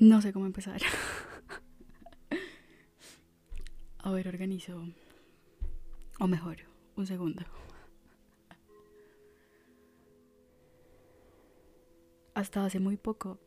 No 0.00 0.22
sé 0.22 0.32
cómo 0.32 0.46
empezar. 0.46 0.80
A 3.98 4.10
ver, 4.10 4.28
organizo. 4.28 4.82
O 6.18 6.26
mejor, 6.26 6.56
un 6.96 7.06
segundo. 7.06 7.42
Hasta 12.32 12.64
hace 12.64 12.80
muy 12.80 12.96
poco 12.96 13.38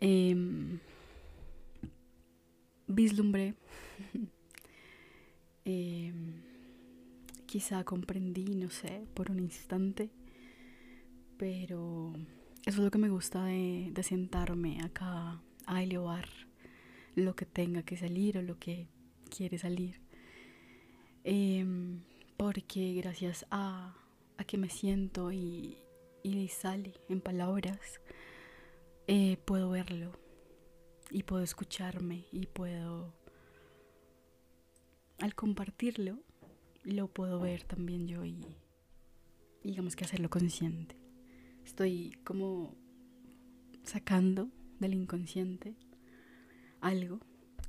em, 0.00 0.80
vislumbré, 2.88 3.54
em, 5.64 6.42
quizá 7.46 7.84
comprendí, 7.84 8.56
no 8.56 8.70
sé, 8.70 9.06
por 9.14 9.30
un 9.30 9.38
instante, 9.38 10.10
pero 11.36 12.12
eso 12.66 12.78
es 12.78 12.84
lo 12.84 12.90
que 12.90 12.98
me 12.98 13.08
gusta 13.08 13.44
de, 13.44 13.92
sentarme 14.02 14.80
acá 14.82 15.40
a 15.66 15.82
elevar 15.82 16.28
lo 17.14 17.34
que 17.34 17.46
tenga 17.46 17.82
que 17.82 17.96
salir 17.96 18.38
o 18.38 18.42
lo 18.42 18.58
que 18.58 18.88
quiere 19.34 19.58
salir. 19.58 20.00
Em, 21.24 22.02
porque 22.36 22.94
gracias 22.94 23.46
a, 23.50 23.96
que 24.46 24.56
me 24.58 24.68
siento 24.68 25.32
y, 25.32 25.78
sale 26.50 26.94
en 27.08 27.20
palabras, 27.20 28.00
eh, 29.06 29.38
puedo 29.44 29.70
verlo 29.70 30.12
y 31.10 31.22
puedo 31.22 31.42
escucharme 31.42 32.26
y 32.32 32.46
puedo, 32.46 33.14
al 35.18 35.34
compartirlo, 35.34 36.18
lo 36.84 37.08
puedo 37.08 37.40
ver 37.40 37.64
también 37.64 38.06
yo 38.06 38.24
y 38.24 38.44
digamos 39.62 39.96
que 39.96 40.04
hacerlo 40.04 40.30
consciente 40.30 41.07
estoy 41.68 42.18
como 42.24 42.74
sacando 43.82 44.48
del 44.80 44.94
inconsciente 44.94 45.76
algo 46.80 47.20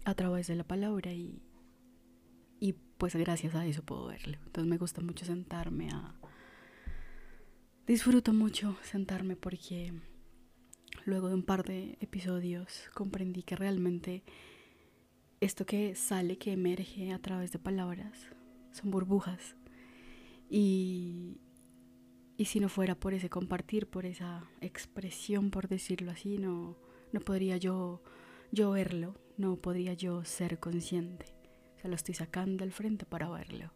a 0.05 0.13
través 0.13 0.47
de 0.47 0.55
la 0.55 0.63
palabra 0.63 1.11
y, 1.11 1.41
y 2.61 2.73
pues 2.97 3.15
gracias 3.15 3.55
a 3.55 3.65
eso 3.65 3.83
puedo 3.83 4.07
verlo. 4.07 4.37
Entonces 4.45 4.69
me 4.69 4.77
gusta 4.77 5.01
mucho 5.01 5.25
sentarme 5.25 5.89
a... 5.89 6.15
Disfruto 7.87 8.31
mucho 8.33 8.77
sentarme 8.83 9.35
porque 9.35 9.91
luego 11.05 11.27
de 11.27 11.35
un 11.35 11.43
par 11.43 11.65
de 11.65 11.97
episodios 11.99 12.89
comprendí 12.93 13.43
que 13.43 13.57
realmente 13.57 14.23
esto 15.41 15.65
que 15.65 15.95
sale, 15.95 16.37
que 16.37 16.53
emerge 16.53 17.11
a 17.11 17.19
través 17.19 17.51
de 17.51 17.59
palabras, 17.59 18.17
son 18.71 18.91
burbujas. 18.91 19.55
Y, 20.49 21.37
y 22.39 22.45
si 22.45 22.61
no 22.61 22.69
fuera 22.69 22.95
por 22.95 23.13
ese 23.13 23.29
compartir, 23.29 23.87
por 23.87 24.05
esa 24.05 24.49
expresión, 24.61 25.51
por 25.51 25.67
decirlo 25.67 26.11
así, 26.11 26.37
no, 26.37 26.77
no 27.11 27.19
podría 27.19 27.57
yo, 27.57 28.01
yo 28.53 28.71
verlo, 28.71 29.13
no 29.35 29.57
podría 29.57 29.93
yo 29.93 30.23
ser 30.23 30.57
consciente. 30.57 31.25
O 31.75 31.81
sea, 31.81 31.89
lo 31.89 31.97
estoy 31.97 32.15
sacando 32.15 32.63
al 32.63 32.71
frente 32.71 33.05
para 33.05 33.27
verlo. 33.27 33.73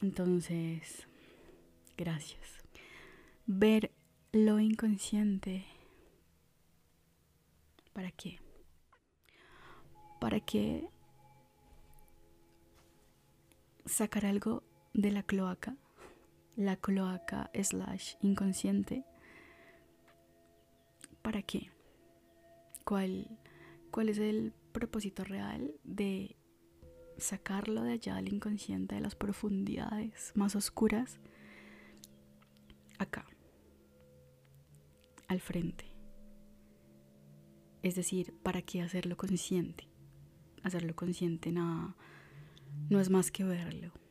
Entonces, 0.00 1.08
gracias. 1.96 2.62
Ver 3.46 3.90
lo 4.30 4.60
inconsciente. 4.60 5.64
¿Para 7.92 8.12
qué? 8.12 8.38
Para 10.20 10.38
que 10.38 10.88
sacar 13.86 14.24
algo 14.24 14.62
de 14.92 15.10
la 15.10 15.24
cloaca 15.24 15.76
la 16.56 16.76
cloaca 16.76 17.50
slash 17.54 18.14
inconsciente. 18.20 19.04
¿Para 21.22 21.42
qué? 21.42 21.70
¿Cuál, 22.84 23.38
¿Cuál 23.90 24.08
es 24.08 24.18
el 24.18 24.52
propósito 24.72 25.24
real 25.24 25.74
de 25.84 26.36
sacarlo 27.16 27.82
de 27.82 27.92
allá 27.92 28.16
del 28.16 28.32
inconsciente, 28.32 28.96
de 28.96 29.00
las 29.00 29.14
profundidades 29.14 30.32
más 30.34 30.54
oscuras, 30.54 31.18
acá, 32.98 33.26
al 35.28 35.40
frente? 35.40 35.86
Es 37.82 37.94
decir, 37.94 38.34
¿para 38.42 38.62
qué 38.62 38.82
hacerlo 38.82 39.16
consciente? 39.16 39.88
Hacerlo 40.62 40.94
consciente 40.94 41.52
nada, 41.52 41.94
no 42.88 43.00
es 43.00 43.10
más 43.10 43.30
que 43.30 43.44
verlo 43.44 44.03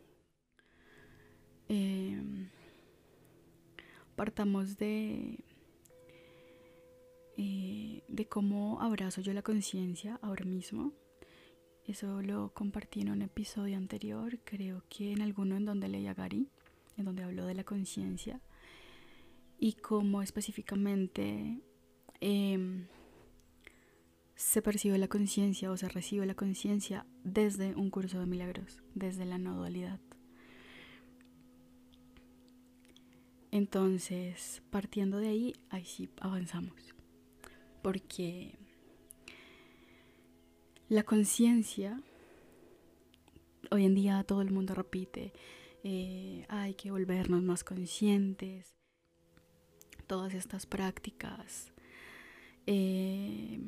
Em, 1.70 2.50
partamos 4.16 4.78
de, 4.78 5.40
eh, 7.38 8.04
de 8.08 8.26
cómo 8.28 8.82
abrazo 8.82 9.22
yo 9.22 9.34
la 9.34 9.42
conciencia 9.42 10.20
ahora 10.22 10.46
mismo. 10.46 10.94
Eso 11.86 12.22
lo 12.22 12.54
compartí 12.54 13.02
en 13.02 13.10
un 13.10 13.22
episodio 13.22 13.78
anterior, 13.78 14.40
creo 14.46 14.84
que 14.90 15.12
en 15.12 15.22
alguno 15.22 15.58
en 15.58 15.66
donde 15.66 15.90
leía 15.90 16.14
Gary, 16.14 16.48
en 16.98 17.06
donde 17.06 17.24
habló 17.24 17.46
de 17.46 17.56
la 17.56 17.64
conciencia 17.64 18.42
y 19.60 19.74
cómo 19.74 20.22
específicamente 20.22 21.62
em, 22.22 22.88
se 24.36 24.62
percibe 24.62 24.98
la 24.98 25.08
conciencia 25.08 25.72
o 25.72 25.78
se 25.78 25.90
recibe 25.90 26.26
la 26.26 26.36
conciencia 26.36 27.06
desde 27.24 27.76
un 27.76 27.90
curso 27.90 28.20
de 28.20 28.26
milagros, 28.26 28.82
desde 28.96 29.26
la 29.26 29.38
no 29.38 29.56
dualidad. 29.56 30.00
Entonces, 33.54 34.64
partiendo 34.72 35.20
de 35.20 35.28
ahí, 35.28 35.54
ahí 35.70 35.86
sí 35.86 36.10
avanzamos. 36.20 36.96
Porque 37.84 38.58
la 40.90 41.04
conciencia, 41.04 42.02
hoy 43.70 43.86
en 43.86 43.94
día 43.94 44.24
todo 44.24 44.42
el 44.42 44.50
mundo 44.50 44.74
repite, 44.74 45.34
eh, 45.84 46.48
hay 46.50 46.74
que 46.74 46.90
volvernos 46.90 47.44
más 47.44 47.64
conscientes, 47.64 48.74
todas 50.08 50.34
estas 50.34 50.66
prácticas, 50.66 51.72
eh, 52.66 53.60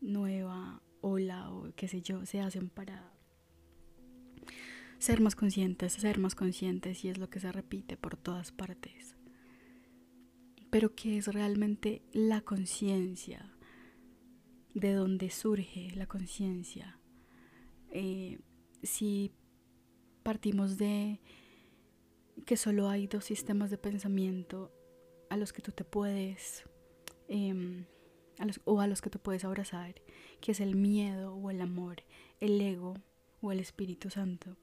nueva 0.00 0.80
ola 1.02 1.52
o 1.52 1.68
qué 1.76 1.86
sé 1.86 2.00
yo, 2.00 2.24
se 2.24 2.40
hacen 2.40 2.70
para 2.70 3.12
ser 5.00 5.22
más 5.22 5.34
conscientes, 5.34 5.94
ser 5.94 6.18
más 6.18 6.34
conscientes 6.34 7.04
y 7.04 7.08
es 7.08 7.16
lo 7.18 7.30
que 7.30 7.40
se 7.40 7.50
repite 7.50 7.96
por 7.96 8.18
todas 8.18 8.52
partes. 8.52 9.16
Pero 10.70 10.94
¿qué 10.94 11.16
es 11.16 11.26
realmente 11.26 12.02
la 12.12 12.42
conciencia? 12.42 13.50
¿De 14.74 14.92
dónde 14.92 15.30
surge 15.30 15.90
la 15.96 16.06
conciencia? 16.06 16.98
Eh, 17.90 18.38
si 18.82 19.32
partimos 20.22 20.76
de 20.76 21.20
que 22.44 22.58
solo 22.58 22.88
hay 22.88 23.06
dos 23.06 23.24
sistemas 23.24 23.70
de 23.70 23.78
pensamiento 23.78 24.70
a 25.30 25.38
los 25.38 25.54
que 25.54 25.62
tú 25.62 25.72
te 25.72 25.84
puedes 25.84 26.64
em, 27.28 27.86
o 28.64 28.80
a 28.80 28.86
los 28.86 29.00
que 29.00 29.10
te 29.10 29.18
puedes 29.18 29.44
abrazar, 29.44 29.94
que 30.42 30.52
es 30.52 30.60
el 30.60 30.76
miedo 30.76 31.34
o 31.34 31.50
el 31.50 31.62
amor, 31.62 32.04
el 32.38 32.60
ego 32.60 32.94
o 33.40 33.50
el 33.50 33.60
Espíritu 33.60 34.10
Santo. 34.10 34.58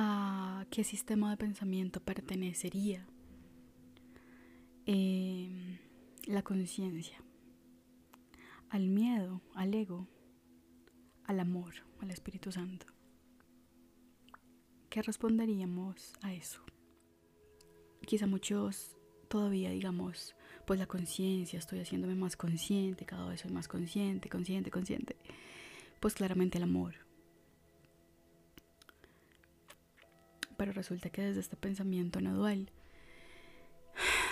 A 0.00 0.64
qué 0.70 0.84
sistema 0.84 1.28
de 1.28 1.36
pensamiento 1.36 1.98
pertenecería 1.98 3.04
em, 4.86 5.76
la 6.24 6.42
conciencia, 6.42 7.20
al 8.70 8.86
miedo, 8.86 9.42
al 9.56 9.74
ego, 9.74 10.06
al 11.24 11.40
amor, 11.40 11.74
al 11.98 12.12
Espíritu 12.12 12.52
Santo. 12.52 12.86
¿Qué 14.88 15.02
responderíamos 15.02 16.12
a 16.22 16.32
eso? 16.32 16.60
Quizá 18.06 18.28
muchos 18.28 18.94
todavía 19.26 19.70
digamos, 19.70 20.36
pues 20.64 20.78
la 20.78 20.86
conciencia, 20.86 21.58
estoy 21.58 21.80
haciéndome 21.80 22.14
más 22.14 22.36
consciente, 22.36 23.04
cada 23.04 23.28
vez 23.28 23.40
soy 23.40 23.50
más 23.50 23.66
consciente, 23.66 24.28
consciente, 24.28 24.70
consciente. 24.70 25.16
Pues 25.98 26.14
claramente 26.14 26.58
el 26.58 26.64
amor, 26.64 27.07
pero 30.58 30.72
resulta 30.72 31.08
que 31.08 31.22
desde 31.22 31.40
este 31.40 31.56
pensamiento 31.56 32.20
no 32.20 32.34
dual, 32.34 32.70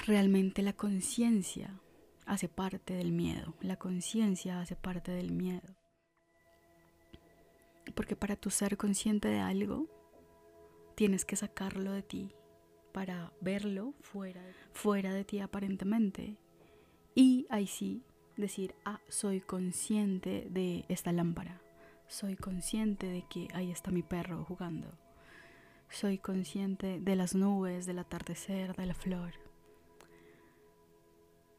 realmente 0.07 0.61
la 0.61 0.73
conciencia 0.75 1.81
hace 2.27 2.49
parte 2.49 2.95
del 2.95 3.13
miedo, 3.13 3.55
la 3.61 3.77
conciencia 3.77 4.61
hace 4.61 4.75
parte 4.75 5.13
del 5.13 5.31
miedo. 5.31 5.77
Porque 7.95 8.17
para 8.17 8.35
tu 8.35 8.51
ser 8.51 8.77
consciente 8.77 9.29
de 9.29 9.39
algo, 9.39 9.87
tienes 10.97 11.25
que 11.25 11.37
sacarlo 11.37 11.93
de 11.93 12.03
ti 12.03 12.33
para 12.93 13.33
verlo 13.41 13.95
fuera, 14.01 14.43
fuera 14.73 15.15
de 15.15 15.25
ti 15.25 15.39
aparentemente. 15.39 16.37
Y 17.15 17.47
ahí 17.51 17.69
sí 17.69 18.03
decir, 18.37 18.75
ah, 18.85 19.01
soy 19.09 19.41
consciente 19.41 20.49
de 20.51 20.85
esta 20.89 21.13
lámpara, 21.13 21.63
Soy 22.09 22.37
consciente 22.37 23.09
de 23.09 23.25
que 23.29 23.49
ahí 23.53 23.71
está 23.73 23.91
mi 23.91 24.03
perro 24.03 24.45
jugando. 24.45 25.06
Soy 25.89 26.19
consciente 26.19 27.01
de 27.01 27.17
las 27.17 27.35
nubes, 27.35 27.87
del 27.87 27.99
atardecer, 27.99 28.75
de 28.77 28.87
la 28.87 28.95
flor. 28.95 29.35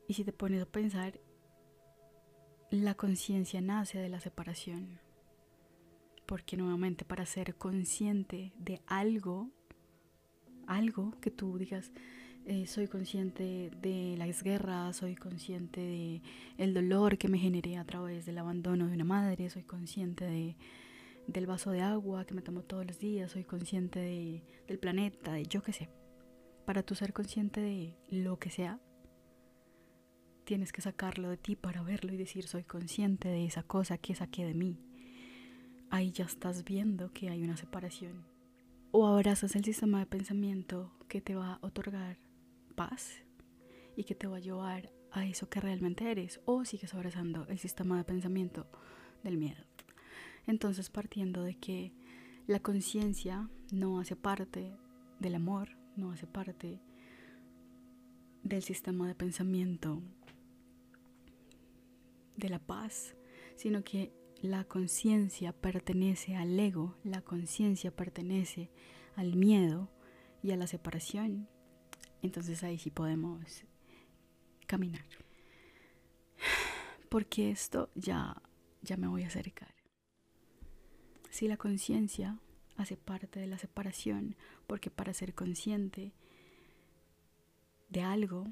Y 0.07 0.13
si 0.13 0.23
te 0.23 0.31
pones 0.31 0.61
a 0.61 0.65
pensar, 0.65 1.19
la 2.69 2.95
conciencia 2.95 3.61
nace 3.61 3.99
de 3.99 4.09
la 4.09 4.19
separación. 4.19 4.99
Porque 6.25 6.57
nuevamente 6.57 7.05
para 7.05 7.25
ser 7.25 7.55
consciente 7.55 8.51
de 8.57 8.81
algo, 8.85 9.49
algo 10.67 11.13
que 11.21 11.31
tú 11.31 11.57
digas, 11.57 11.91
eh, 12.45 12.67
soy 12.67 12.87
consciente 12.87 13.71
de 13.81 14.15
las 14.17 14.43
guerras, 14.43 14.97
soy 14.97 15.15
consciente 15.15 15.81
de 15.81 16.21
el 16.57 16.73
dolor 16.73 17.17
que 17.17 17.27
me 17.27 17.39
generé 17.39 17.77
a 17.77 17.85
través 17.85 18.25
del 18.25 18.37
abandono 18.37 18.87
de 18.87 18.93
una 18.93 19.03
madre, 19.03 19.49
soy 19.49 19.63
consciente 19.63 20.25
de, 20.25 20.55
del 21.27 21.45
vaso 21.45 21.71
de 21.71 21.81
agua 21.81 22.25
que 22.25 22.33
me 22.33 22.41
tomo 22.41 22.63
todos 22.63 22.85
los 22.85 22.99
días, 22.99 23.31
soy 23.31 23.43
consciente 23.43 23.99
de, 23.99 24.43
del 24.67 24.79
planeta, 24.79 25.33
de 25.33 25.43
yo 25.45 25.61
qué 25.61 25.73
sé. 25.73 25.89
Para 26.65 26.83
tú 26.83 26.95
ser 26.95 27.13
consciente 27.13 27.61
de 27.61 27.97
lo 28.09 28.39
que 28.39 28.49
sea, 28.49 28.79
tienes 30.45 30.71
que 30.71 30.81
sacarlo 30.81 31.29
de 31.29 31.37
ti 31.37 31.55
para 31.55 31.83
verlo 31.83 32.13
y 32.13 32.17
decir 32.17 32.47
soy 32.47 32.63
consciente 32.63 33.27
de 33.27 33.45
esa 33.45 33.63
cosa 33.63 33.97
que 33.97 34.15
saqué 34.15 34.45
de 34.45 34.53
mí. 34.53 34.79
Ahí 35.89 36.11
ya 36.11 36.25
estás 36.25 36.63
viendo 36.63 37.11
que 37.11 37.29
hay 37.29 37.43
una 37.43 37.57
separación. 37.57 38.25
O 38.91 39.05
abrazas 39.07 39.55
el 39.55 39.65
sistema 39.65 39.99
de 39.99 40.05
pensamiento 40.05 40.91
que 41.09 41.21
te 41.21 41.35
va 41.35 41.53
a 41.53 41.59
otorgar 41.65 42.17
paz 42.75 43.23
y 43.95 44.05
que 44.05 44.15
te 44.15 44.27
va 44.27 44.37
a 44.37 44.41
llevar 44.41 44.91
a 45.11 45.25
eso 45.25 45.49
que 45.49 45.59
realmente 45.59 46.09
eres 46.09 46.39
o 46.45 46.63
sigues 46.63 46.93
abrazando 46.93 47.45
el 47.47 47.57
sistema 47.57 47.97
de 47.97 48.03
pensamiento 48.03 48.67
del 49.23 49.37
miedo. 49.37 49.63
Entonces 50.47 50.89
partiendo 50.89 51.43
de 51.43 51.55
que 51.55 51.93
la 52.47 52.59
conciencia 52.59 53.49
no 53.71 53.99
hace 53.99 54.15
parte 54.15 54.75
del 55.19 55.35
amor, 55.35 55.77
no 55.95 56.11
hace 56.11 56.25
parte 56.25 56.79
del 58.43 58.63
sistema 58.63 59.07
de 59.07 59.15
pensamiento 59.15 60.01
de 62.37 62.49
la 62.49 62.59
paz, 62.59 63.15
sino 63.55 63.83
que 63.83 64.13
la 64.41 64.63
conciencia 64.63 65.51
pertenece 65.51 66.35
al 66.35 66.59
ego, 66.59 66.95
la 67.03 67.21
conciencia 67.21 67.95
pertenece 67.95 68.71
al 69.15 69.35
miedo 69.35 69.89
y 70.41 70.51
a 70.51 70.57
la 70.57 70.67
separación 70.67 71.47
entonces 72.21 72.63
ahí 72.63 72.77
sí 72.77 72.91
podemos 72.91 73.63
caminar. 74.65 75.05
Porque 77.09 77.51
esto 77.51 77.89
ya, 77.95 78.41
ya 78.81 78.97
me 78.97 79.07
voy 79.07 79.23
a 79.23 79.27
acercar. 79.27 79.76
Si 81.29 81.47
la 81.47 81.57
conciencia 81.57 82.37
hace 82.77 82.95
parte 82.95 83.39
de 83.39 83.47
la 83.47 83.57
separación, 83.57 84.35
porque 84.67 84.89
para 84.89 85.13
ser 85.13 85.33
consciente 85.33 86.13
de 87.89 88.01
algo, 88.01 88.47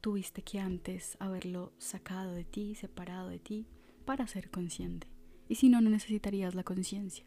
tuviste 0.00 0.42
que 0.42 0.60
antes 0.60 1.16
haberlo 1.18 1.72
sacado 1.78 2.32
de 2.32 2.44
ti, 2.44 2.74
separado 2.74 3.28
de 3.28 3.38
ti, 3.38 3.66
para 4.04 4.26
ser 4.26 4.50
consciente. 4.50 5.08
Y 5.48 5.56
si 5.56 5.68
no, 5.68 5.80
no 5.80 5.90
necesitarías 5.90 6.54
la 6.54 6.64
conciencia. 6.64 7.24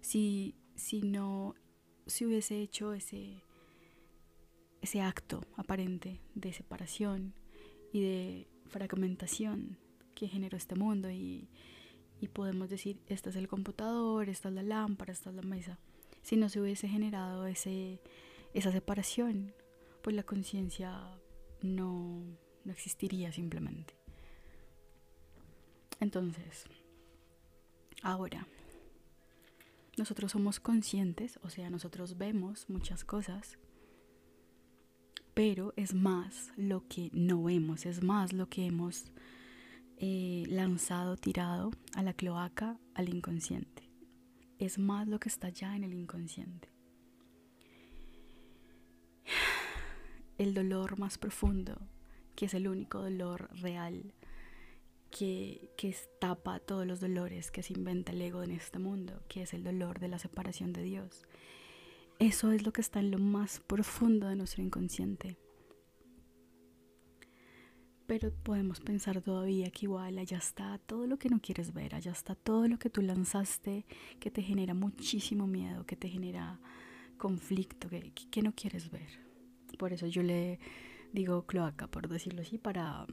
Si, 0.00 0.54
si 0.74 1.02
no, 1.02 1.54
si 2.06 2.26
hubiese 2.26 2.60
hecho 2.60 2.92
ese, 2.92 3.42
ese 4.82 5.00
acto 5.00 5.42
aparente 5.56 6.20
de 6.34 6.52
separación 6.52 7.34
y 7.92 8.00
de 8.02 8.46
fragmentación 8.66 9.78
que 10.14 10.28
generó 10.28 10.56
este 10.56 10.74
mundo 10.74 11.10
y, 11.10 11.48
podemos 12.28 12.70
decir, 12.70 13.00
este 13.08 13.30
es 13.30 13.36
el 13.36 13.48
computador, 13.48 14.28
esta 14.28 14.48
es 14.48 14.54
la 14.54 14.62
lámpara, 14.62 15.12
esta 15.12 15.30
es 15.30 15.36
la 15.36 15.42
mesa. 15.42 15.78
Si 16.22 16.36
no 16.36 16.48
se 16.48 16.60
hubiese 16.60 16.88
generado 16.88 17.46
ese, 17.46 18.00
esa 18.54 18.72
separación, 18.72 19.52
pues 20.02 20.16
la 20.16 20.22
conciencia 20.22 21.18
no, 21.62 22.22
no 22.64 22.72
existiría 22.72 23.32
simplemente. 23.32 23.94
Entonces, 26.00 26.64
ahora, 28.02 28.46
nosotros 29.96 30.32
somos 30.32 30.60
conscientes, 30.60 31.38
o 31.42 31.48
sea, 31.48 31.70
nosotros 31.70 32.18
vemos 32.18 32.68
muchas 32.68 33.04
cosas, 33.04 33.58
pero 35.32 35.72
es 35.76 35.94
más 35.94 36.50
lo 36.56 36.86
que 36.88 37.10
no 37.12 37.42
vemos, 37.44 37.86
es 37.86 38.02
más 38.02 38.32
lo 38.32 38.48
que 38.48 38.66
hemos 38.66 39.10
eh, 39.96 40.44
lanzado, 40.48 41.16
tirado 41.16 41.70
a 41.94 42.02
la 42.02 42.12
cloaca, 42.12 42.78
al 42.94 43.08
inconsciente. 43.08 43.90
Es 44.58 44.78
más 44.78 45.08
lo 45.08 45.18
que 45.18 45.28
está 45.28 45.48
ya 45.48 45.76
en 45.76 45.84
el 45.84 45.94
inconsciente. 45.94 46.70
El 50.38 50.52
dolor 50.52 50.98
más 50.98 51.16
profundo, 51.16 51.80
que 52.34 52.44
es 52.44 52.54
el 52.54 52.68
único 52.68 53.00
dolor 53.00 53.48
real, 53.60 54.12
que, 55.10 55.72
que 55.78 55.96
tapa 56.20 56.60
todos 56.60 56.86
los 56.86 57.00
dolores 57.00 57.50
que 57.50 57.62
se 57.62 57.72
inventa 57.72 58.12
el 58.12 58.20
ego 58.20 58.42
en 58.42 58.50
este 58.50 58.78
mundo, 58.78 59.22
que 59.28 59.42
es 59.42 59.54
el 59.54 59.64
dolor 59.64 59.98
de 59.98 60.08
la 60.08 60.18
separación 60.18 60.74
de 60.74 60.82
Dios 60.82 61.26
eso 62.18 62.50
es 62.50 62.64
lo 62.64 62.72
que 62.72 62.80
está 62.80 63.00
en 63.00 63.10
lo 63.10 63.18
más 63.18 63.60
profundo 63.60 64.28
de 64.28 64.36
nuestro 64.36 64.62
inconsciente. 64.62 65.36
Pero 68.06 68.30
podemos 68.30 68.78
pensar 68.80 69.20
todavía 69.20 69.70
que 69.70 69.86
igual 69.86 70.18
allá 70.18 70.38
está 70.38 70.78
todo 70.78 71.06
lo 71.08 71.18
que 71.18 71.28
no 71.28 71.40
quieres 71.40 71.72
ver, 71.72 71.94
allá 71.94 72.12
está 72.12 72.36
todo 72.36 72.68
lo 72.68 72.78
que 72.78 72.88
tú 72.88 73.02
lanzaste 73.02 73.84
que 74.20 74.30
te 74.30 74.42
genera 74.42 74.74
muchísimo 74.74 75.48
miedo, 75.48 75.84
que 75.86 75.96
te 75.96 76.08
genera 76.08 76.60
conflicto, 77.18 77.88
que, 77.88 78.42
no 78.42 78.52
quieres 78.52 78.90
ver. 78.90 79.08
Por 79.76 79.92
eso 79.92 80.06
yo 80.06 80.22
le 80.22 80.60
digo 81.12 81.46
cloaca, 81.46 81.88
por 81.88 82.08
decirlo 82.08 82.42
así, 82.42 82.58
para, 82.58 83.06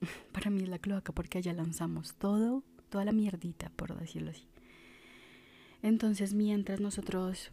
para 0.32 0.50
mí 0.50 0.62
es 0.62 0.68
la 0.68 0.78
cloaca 0.80 1.12
porque 1.12 1.38
allá 1.38 1.52
lanzamos 1.52 2.14
todo, 2.16 2.64
toda 2.88 3.04
la 3.04 3.12
mierdita, 3.12 3.70
por 3.76 3.96
decirlo 3.96 4.30
así. 4.30 4.48
Entonces 5.82 6.34
mientras 6.34 6.80
nosotros 6.80 7.50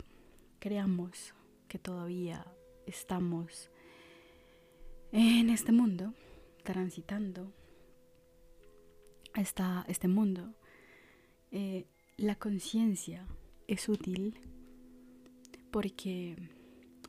creamos 0.58 1.36
que 1.68 1.78
todavía 1.78 2.46
estamos 2.88 3.70
en 5.12 5.50
este 5.50 5.72
mundo, 5.72 6.14
transitando 6.64 7.54
esta, 9.36 9.86
este 9.88 10.08
mundo, 10.08 10.56
eh, 11.52 11.88
la 12.18 12.36
conciencia 12.36 13.28
es 13.68 13.88
útil 13.90 14.40
porque 15.72 16.36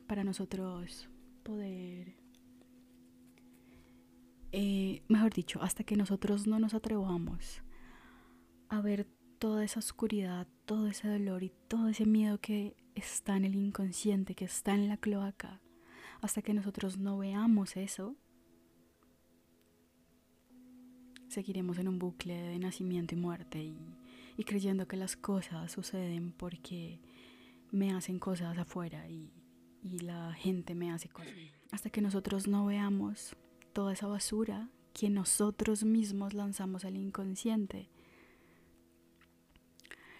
para 0.07 0.23
nosotros 0.23 1.09
poder, 1.43 2.15
eh, 4.51 5.03
mejor 5.07 5.33
dicho, 5.33 5.61
hasta 5.61 5.83
que 5.83 5.95
nosotros 5.95 6.47
no 6.47 6.59
nos 6.59 6.73
atrevamos 6.73 7.63
a 8.69 8.81
ver 8.81 9.07
toda 9.39 9.63
esa 9.63 9.79
oscuridad, 9.79 10.47
todo 10.65 10.87
ese 10.87 11.07
dolor 11.07 11.43
y 11.43 11.51
todo 11.67 11.89
ese 11.89 12.05
miedo 12.05 12.39
que 12.39 12.75
está 12.95 13.35
en 13.37 13.45
el 13.45 13.55
inconsciente, 13.55 14.35
que 14.35 14.45
está 14.45 14.75
en 14.75 14.87
la 14.87 14.97
cloaca, 14.97 15.61
hasta 16.21 16.41
que 16.41 16.53
nosotros 16.53 16.97
no 16.97 17.17
veamos 17.17 17.75
eso, 17.75 18.15
seguiremos 21.31 21.77
en 21.79 21.87
un 21.87 21.97
bucle 21.97 22.33
de 22.33 22.59
nacimiento 22.59 23.15
y 23.15 23.17
muerte 23.17 23.63
y, 23.63 24.43
creyendo 24.43 24.87
que 24.87 24.97
las 24.97 25.15
cosas 25.15 25.71
suceden 25.71 26.31
porque 26.31 26.99
me 27.69 27.91
hacen 27.91 28.17
cosas 28.17 28.57
afuera 28.57 29.07
y, 29.09 29.31
la 29.83 30.33
gente 30.33 30.75
me 30.75 30.91
hace 30.91 31.09
cosas. 31.09 31.33
Hasta 31.71 31.89
que 31.89 32.01
nosotros 32.01 32.47
no 32.47 32.67
veamos 32.67 33.35
toda 33.73 33.93
esa 33.93 34.05
basura 34.05 34.69
que 34.93 35.09
nosotros 35.09 35.83
mismos 35.83 36.35
lanzamos 36.35 36.85
al 36.85 36.97
inconsciente, 36.97 37.89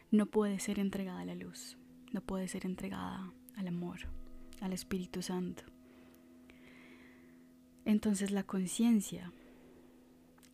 no 0.09 0.25
puede 0.25 0.59
ser 0.59 0.79
entregada 0.79 1.21
a 1.21 1.25
la 1.25 1.35
luz 1.35 1.77
no 2.11 2.21
puede 2.21 2.47
ser 2.47 2.65
entregada 2.65 3.31
al 3.55 3.67
amor, 3.67 3.99
al 4.59 4.73
Espíritu 4.73 5.21
Santo. 5.21 5.63
Entonces 7.85 8.31
la 8.31 8.43
conciencia 8.43 9.33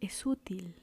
es 0.01 0.25
útil 0.25 0.75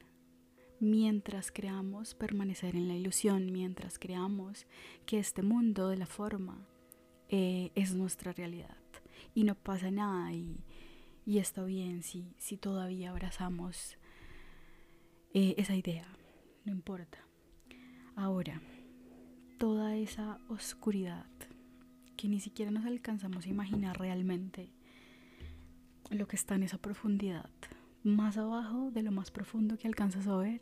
mientras 0.81 1.51
creamos 1.51 2.15
permanecer 2.15 2.77
en 2.77 2.89
la 2.89 2.95
ilusión, 2.95 3.53
mientras 3.53 3.99
creamos 3.99 4.67
que 5.07 5.19
este 5.19 5.43
mundo 5.43 5.89
de 5.89 5.97
la 5.97 6.07
forma 6.07 6.67
eh, 7.29 7.71
es 7.75 7.95
nuestra 7.95 8.33
realidad 8.33 8.77
y 9.35 9.45
no 9.45 9.55
pasa 9.55 9.91
nada 9.91 10.33
y, 10.33 10.61
está 11.27 11.65
bien 11.65 12.03
si, 12.03 12.35
si 12.39 12.57
todavía 12.57 13.11
abrazamos 13.11 13.97
eh, 15.33 15.55
esa 15.57 15.75
idea, 15.75 16.07
no 16.65 16.73
importa. 16.73 17.19
Ahora, 18.15 18.61
toda 19.59 19.97
esa 19.97 20.39
oscuridad 20.49 21.27
que 22.17 22.29
ni 22.29 22.41
siquiera 22.41 22.71
nos 22.71 22.85
alcanzamos 22.85 23.47
a 23.47 23.49
imaginar 23.49 23.99
realmente 23.99 24.71
lo 26.11 26.29
que 26.29 26.37
está 26.37 26.55
en 26.55 26.65
esa 26.65 26.79
profundidad. 26.79 27.51
Más 28.05 28.37
abajo 28.37 28.91
de 28.91 29.03
lo 29.03 29.13
más 29.13 29.31
profundo 29.31 29.79
que 29.79 29.89
alcanzas 29.89 30.27
a 30.27 30.37
ver 30.37 30.61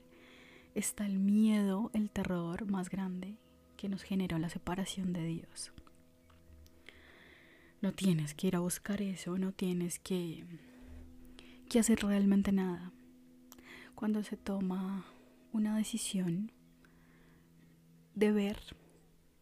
está 0.76 1.04
el 1.04 1.18
miedo, 1.18 1.90
el 1.92 2.08
terror 2.08 2.70
más 2.70 2.88
grande 2.88 3.36
que 3.76 3.88
nos 3.88 4.04
generó 4.04 4.38
la 4.38 4.48
separación 4.48 5.12
de 5.12 5.24
Dios. 5.24 5.72
No 7.80 7.92
tienes 7.92 8.32
que 8.34 8.46
ir 8.46 8.54
a 8.54 8.60
buscar 8.60 9.02
eso, 9.02 9.38
no 9.38 9.50
tienes 9.50 9.98
que, 9.98 10.44
que 11.68 11.80
hacer 11.80 11.98
realmente 12.04 12.52
nada. 12.52 12.92
Cuando 13.96 14.22
se 14.22 14.36
toma 14.36 15.04
una 15.52 15.76
decisión 15.76 16.52
de 18.14 18.30
ver, 18.30 18.60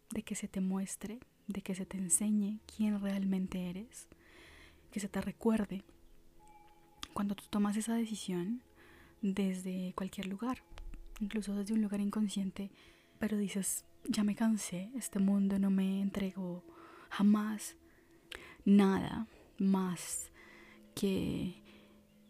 de 0.09 0.23
que 0.23 0.37
se 0.37 0.49
te 0.49 0.62
muestre, 0.62 1.21
de 1.49 1.61
que 1.61 1.75
se 1.75 1.85
te 1.85 1.99
enseñe 1.99 2.61
quién 2.64 2.99
realmente 2.99 3.69
eres, 3.69 4.09
que 4.90 5.00
se 5.00 5.09
te 5.11 5.21
recuerde. 5.21 5.85
Cuando 7.12 7.35
tú 7.35 7.45
tomas 7.50 7.76
esa 7.76 7.95
decisión 7.95 8.62
desde 9.23 9.93
cualquier 9.95 10.26
lugar, 10.26 10.62
incluso 11.21 11.55
desde 11.55 11.75
un 11.75 11.83
lugar 11.83 12.00
inconsciente, 12.00 12.71
pero 13.19 13.37
dices, 13.37 13.85
ya 14.09 14.25
me 14.25 14.35
cansé, 14.35 14.90
este 14.95 15.19
mundo 15.19 15.59
no 15.59 15.71
me 15.71 16.00
entregó 16.00 16.64
jamás 17.11 17.76
nada 18.64 19.26
más 19.59 20.31
que 20.95 21.62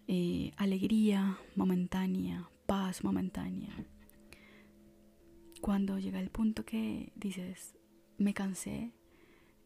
eh, 0.09 0.53
alegría 0.57 1.39
momentánea, 1.55 2.51
paz 2.67 3.05
momentánea. 3.05 3.73
Cuando 5.61 5.99
llega 5.99 6.19
el 6.19 6.31
punto 6.31 6.65
que 6.65 7.13
dices, 7.15 7.77
me 8.19 8.35
cansé, 8.35 8.93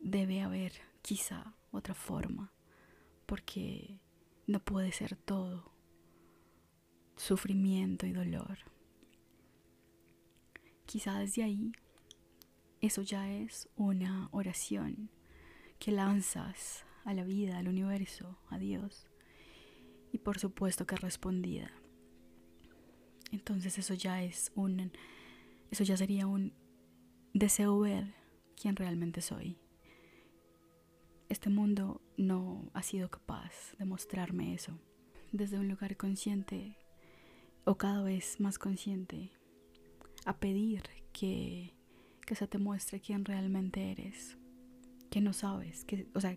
debe 0.01 0.43
haber 0.43 0.73
quizá 1.03 1.55
otra 1.71 1.95
forma, 1.95 2.53
porque 3.27 4.01
no 4.47 4.61
puede 4.61 4.93
ser 4.93 5.17
todo 5.17 5.73
sufrimiento 7.17 8.07
y 8.07 8.13
dolor. 8.13 8.59
Quizá 10.87 11.19
desde 11.19 11.43
ahí 11.43 11.73
eso 12.81 13.03
ya 13.03 13.33
es 13.33 13.69
una 13.77 14.29
oración 14.33 15.11
que 15.79 15.93
lanzas 15.93 16.85
a 17.05 17.15
la 17.15 17.25
vida, 17.25 17.59
al 17.59 17.69
universo, 17.69 18.39
a 18.49 18.59
Dios. 18.59 19.07
Y 20.13 20.19
por 20.19 20.39
supuesto 20.39 20.87
que 20.87 20.97
respondida. 20.97 21.71
Entonces 23.33 23.79
eso 23.79 23.95
ya 23.95 24.23
es 24.23 24.53
un 24.55 24.93
eso 25.71 25.83
ya 25.83 25.97
sería 25.97 26.27
un 26.27 26.53
deseo 27.33 27.81
ver 27.81 28.15
quién 28.61 28.77
realmente 28.77 29.21
soy. 29.21 29.59
Este 31.29 31.51
mundo 31.51 32.01
no 32.17 32.71
ha 32.75 32.83
sido 32.83 33.09
capaz 33.11 33.75
de 33.79 33.85
mostrarme 33.85 34.55
eso. 34.55 34.79
Desde 35.33 35.59
un 35.59 35.69
lugar 35.69 35.97
consciente 35.97 36.77
o 37.65 37.77
cada 37.77 38.03
vez 38.03 38.41
más 38.41 38.59
consciente 38.59 39.31
a 40.25 40.37
pedir 40.37 40.83
que, 41.13 41.75
que 42.27 42.35
se 42.35 42.47
te 42.47 42.59
muestre 42.59 43.01
quién 43.01 43.25
realmente 43.25 43.91
eres 43.91 44.39
que 45.15 45.21
no 45.21 45.33
sabes, 45.33 45.85
que, 45.85 46.09
o 46.13 46.21
sea, 46.21 46.37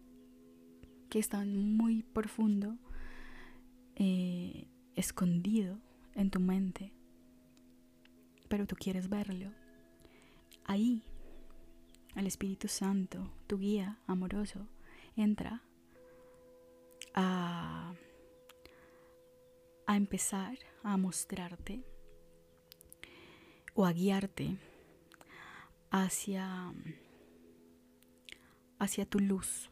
que 1.10 1.18
está 1.18 1.44
muy 1.44 2.04
profundo, 2.04 2.78
eh, 3.96 4.68
escondido 4.96 5.80
en 6.14 6.30
tu 6.30 6.40
mente, 6.40 6.94
pero 8.48 8.68
tú 8.68 8.76
quieres 8.76 9.10
verlo. 9.10 9.52
Ahí, 10.64 11.02
el 12.16 12.28
Espíritu 12.28 12.68
Santo, 12.68 13.32
tu 13.48 13.58
guía 13.58 13.98
amoroso, 14.06 14.68
entra 15.18 15.64
a, 17.14 17.94
a 19.86 19.98
empezar 19.98 20.58
a 20.84 20.96
mostrarte 20.96 21.84
o 23.74 23.86
a 23.86 23.92
guiarte 23.92 24.58
hacia 25.92 26.74
hacia 28.80 29.06
tu 29.06 29.20
luz, 29.20 29.70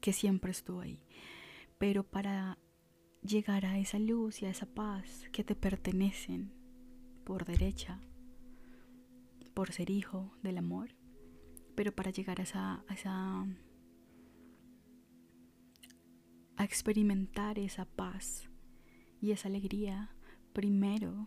que 0.00 0.12
siempre 0.12 0.50
estuvo 0.50 0.80
ahí. 0.80 1.02
Pero 1.78 2.04
para 2.04 2.58
llegar 3.22 3.66
a 3.66 3.78
esa 3.78 3.98
luz 3.98 4.42
y 4.42 4.46
a 4.46 4.50
esa 4.50 4.66
paz 4.66 5.24
que 5.32 5.44
te 5.44 5.54
pertenecen 5.54 6.52
por 7.24 7.44
derecha, 7.44 8.00
por 9.54 9.72
ser 9.72 9.90
hijo 9.90 10.32
del 10.42 10.58
amor, 10.58 10.94
pero 11.74 11.94
para 11.94 12.10
llegar 12.10 12.40
a 12.40 12.44
esa, 12.44 12.84
a 12.88 12.94
esa 12.94 13.46
a 16.60 16.64
experimentar 16.64 17.58
esa 17.58 17.86
paz 17.86 18.50
y 19.18 19.30
esa 19.30 19.48
alegría, 19.48 20.10
primero 20.52 21.26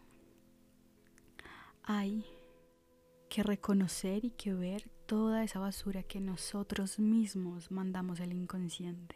hay 1.82 2.24
que 3.30 3.42
reconocer 3.42 4.26
y 4.26 4.30
que 4.30 4.54
ver 4.54 4.92
toda 5.08 5.44
esa 5.44 5.58
basura 5.58 6.04
que 6.04 6.20
nosotros 6.20 7.00
mismos 7.00 7.72
mandamos 7.72 8.22
al 8.22 8.32
inconsciente. 8.32 9.16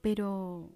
Pero 0.00 0.68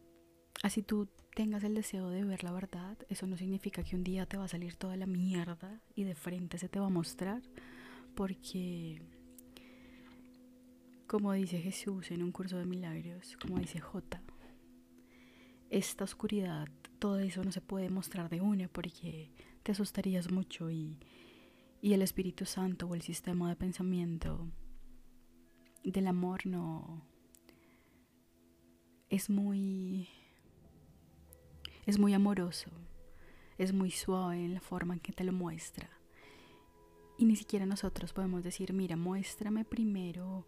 así 0.63 0.83
tú 0.83 1.09
tengas 1.35 1.65
el 1.65 1.75
deseo 1.75 2.09
de 2.09 2.23
ver 2.23 2.45
la 2.45 2.53
verdad, 2.53 2.97
eso 3.09 3.27
no 3.27 3.37
significa 3.37 3.83
que 3.83 3.97
un 3.97 4.05
día 4.05 4.27
te 4.27 4.37
va 4.37 4.45
a 4.45 4.49
salir 4.49 4.77
toda 4.77 4.97
la 4.97 5.07
mierda 5.07 5.83
y 5.97 6.05
de 6.05 6.15
frente 6.15 6.59
se 6.59 6.69
te 6.69 6.79
va 6.79 6.87
a 6.87 6.91
mostrar, 7.01 7.43
porque 8.15 9.03
como 11.09 11.33
dice 11.33 11.61
Jesús 11.61 12.13
en 12.13 12.23
un 12.23 12.31
curso 12.31 12.59
de 12.59 12.67
milagros, 12.67 13.37
como 13.41 13.59
dice 13.59 13.81
J, 13.81 14.23
esta 15.71 16.05
oscuridad, 16.05 16.69
todo 17.01 17.19
eso 17.19 17.43
no 17.43 17.51
se 17.51 17.61
puede 17.61 17.91
mostrar 17.91 18.29
de 18.29 18.41
una 18.41 18.69
porque 18.69 19.33
te 19.65 19.73
asustarías 19.73 20.31
mucho 20.31 20.71
y 20.71 20.97
y 21.81 21.93
el 21.93 22.03
Espíritu 22.03 22.45
Santo 22.45 22.87
o 22.87 22.95
el 22.95 23.03
sistema 23.03 23.49
de 23.49 23.57
pensamiento 23.57 24.49
del 25.85 26.07
amor 26.07 26.45
no 26.45 27.03
es 29.09 29.31
muy 29.31 30.09
es 31.87 31.99
muy 31.99 32.13
amoroso, 32.13 32.71
es 33.57 33.73
muy 33.73 33.91
suave 33.91 34.45
en 34.45 34.53
la 34.53 34.61
forma 34.61 34.93
en 34.93 35.01
que 35.01 35.13
te 35.13 35.25
lo 35.25 35.33
muestra. 35.33 35.89
Y 37.17 37.25
ni 37.25 37.35
siquiera 37.35 37.65
nosotros 37.65 38.13
podemos 38.13 38.45
decir, 38.45 38.75
mira, 38.75 38.95
muéstrame 38.95 39.65
primero 39.65 40.47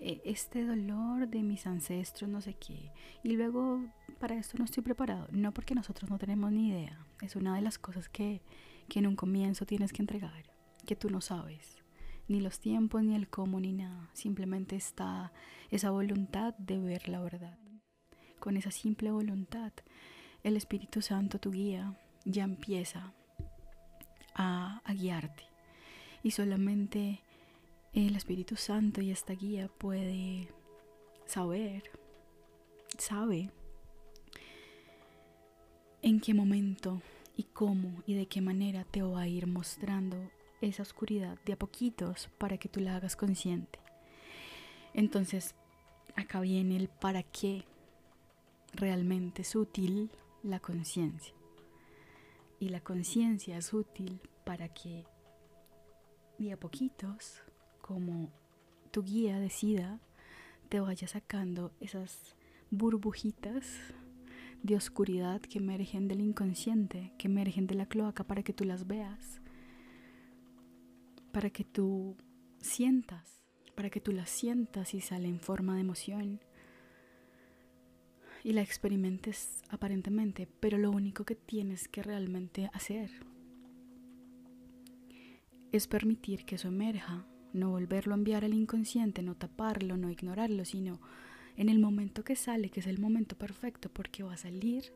eh, 0.00 0.20
este 0.24 0.64
dolor 0.64 1.28
de 1.28 1.42
mis 1.42 1.66
ancestros, 1.66 2.28
no 2.30 2.40
sé 2.40 2.54
qué. 2.54 2.90
Y 3.22 3.32
luego 3.32 3.84
para 4.18 4.36
esto 4.36 4.58
no 4.58 4.64
estoy 4.64 4.82
preparado. 4.82 5.28
No 5.30 5.52
porque 5.52 5.74
nosotros 5.74 6.10
no 6.10 6.18
tenemos 6.18 6.50
ni 6.52 6.70
idea. 6.70 7.06
Es 7.20 7.36
una 7.36 7.54
de 7.54 7.62
las 7.62 7.78
cosas 7.78 8.08
que, 8.08 8.42
que 8.88 8.98
en 8.98 9.06
un 9.06 9.16
comienzo 9.16 9.66
tienes 9.66 9.92
que 9.92 10.02
entregar 10.02 10.50
que 10.86 10.96
tú 10.96 11.10
no 11.10 11.20
sabes, 11.20 11.76
ni 12.28 12.40
los 12.40 12.60
tiempos, 12.60 13.02
ni 13.02 13.14
el 13.14 13.28
cómo, 13.28 13.60
ni 13.60 13.72
nada. 13.72 14.10
Simplemente 14.12 14.76
está 14.76 15.32
esa 15.70 15.90
voluntad 15.90 16.54
de 16.58 16.78
ver 16.78 17.08
la 17.08 17.20
verdad. 17.20 17.58
Con 18.38 18.56
esa 18.56 18.70
simple 18.70 19.10
voluntad, 19.10 19.72
el 20.42 20.56
Espíritu 20.56 21.02
Santo, 21.02 21.38
tu 21.38 21.50
guía, 21.50 21.94
ya 22.24 22.44
empieza 22.44 23.12
a, 24.34 24.80
a 24.84 24.94
guiarte. 24.94 25.44
Y 26.22 26.32
solamente 26.32 27.20
el 27.92 28.16
Espíritu 28.16 28.56
Santo 28.56 29.00
y 29.00 29.10
esta 29.10 29.34
guía 29.34 29.68
puede 29.68 30.48
saber, 31.26 31.90
sabe 32.98 33.50
en 36.02 36.20
qué 36.20 36.34
momento 36.34 37.02
y 37.36 37.44
cómo 37.44 38.02
y 38.06 38.14
de 38.14 38.26
qué 38.26 38.40
manera 38.40 38.84
te 38.84 39.02
va 39.02 39.22
a 39.22 39.28
ir 39.28 39.46
mostrando 39.46 40.16
esa 40.60 40.82
oscuridad 40.82 41.38
de 41.44 41.54
a 41.54 41.58
poquitos 41.58 42.28
para 42.38 42.58
que 42.58 42.68
tú 42.68 42.80
la 42.80 42.96
hagas 42.96 43.16
consciente. 43.16 43.78
Entonces, 44.94 45.54
acá 46.16 46.40
viene 46.40 46.76
el 46.76 46.88
para 46.88 47.22
qué 47.22 47.64
realmente 48.72 49.42
es 49.42 49.54
útil 49.54 50.10
la 50.42 50.60
conciencia. 50.60 51.34
Y 52.58 52.68
la 52.68 52.80
conciencia 52.80 53.56
es 53.56 53.72
útil 53.72 54.20
para 54.44 54.68
que 54.68 55.06
de 56.38 56.52
a 56.52 56.56
poquitos, 56.58 57.42
como 57.90 58.30
tu 58.92 59.02
guía 59.02 59.40
decida, 59.40 60.00
te 60.68 60.78
vaya 60.78 61.08
sacando 61.08 61.72
esas 61.80 62.36
burbujitas 62.70 63.66
de 64.62 64.76
oscuridad 64.76 65.40
que 65.40 65.58
emergen 65.58 66.06
del 66.06 66.20
inconsciente, 66.20 67.12
que 67.18 67.26
emergen 67.26 67.66
de 67.66 67.74
la 67.74 67.86
cloaca 67.86 68.22
para 68.22 68.44
que 68.44 68.52
tú 68.52 68.64
las 68.64 68.86
veas 68.86 69.40
para 71.32 71.50
que 71.50 71.64
tú 71.64 72.16
sientas, 72.60 73.42
para 73.74 73.90
que 73.90 74.00
tú 74.00 74.12
la 74.12 74.26
sientas 74.26 74.94
y 74.94 75.00
sale 75.00 75.28
en 75.28 75.40
forma 75.40 75.74
de 75.74 75.80
emoción 75.80 76.40
y 78.42 78.52
la 78.52 78.62
experimentes 78.62 79.62
aparentemente, 79.68 80.48
pero 80.60 80.78
lo 80.78 80.90
único 80.90 81.24
que 81.24 81.34
tienes 81.34 81.88
que 81.88 82.02
realmente 82.02 82.70
hacer 82.72 83.10
es 85.72 85.86
permitir 85.86 86.44
que 86.44 86.56
eso 86.56 86.68
emerja, 86.68 87.26
no 87.52 87.70
volverlo 87.70 88.14
a 88.14 88.18
enviar 88.18 88.44
al 88.44 88.54
inconsciente, 88.54 89.22
no 89.22 89.34
taparlo, 89.34 89.96
no 89.96 90.10
ignorarlo, 90.10 90.64
sino 90.64 91.00
en 91.56 91.68
el 91.68 91.78
momento 91.78 92.24
que 92.24 92.36
sale, 92.36 92.70
que 92.70 92.80
es 92.80 92.86
el 92.86 92.98
momento 92.98 93.36
perfecto, 93.36 93.90
porque 93.90 94.22
va 94.22 94.34
a 94.34 94.38
salir 94.38 94.92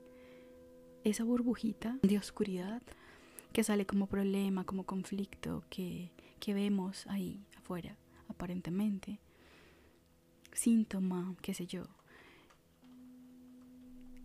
esa 1.04 1.24
burbujita 1.24 1.98
de 2.02 2.18
oscuridad 2.18 2.82
que 3.52 3.62
sale 3.62 3.86
como 3.86 4.06
problema, 4.06 4.64
como 4.64 4.84
conflicto, 4.84 5.64
que, 5.70 6.10
que 6.40 6.54
vemos 6.54 7.06
ahí 7.06 7.44
afuera, 7.56 7.96
aparentemente. 8.28 9.20
Síntoma, 10.52 11.36
qué 11.40 11.54
sé 11.54 11.66
yo. 11.66 11.84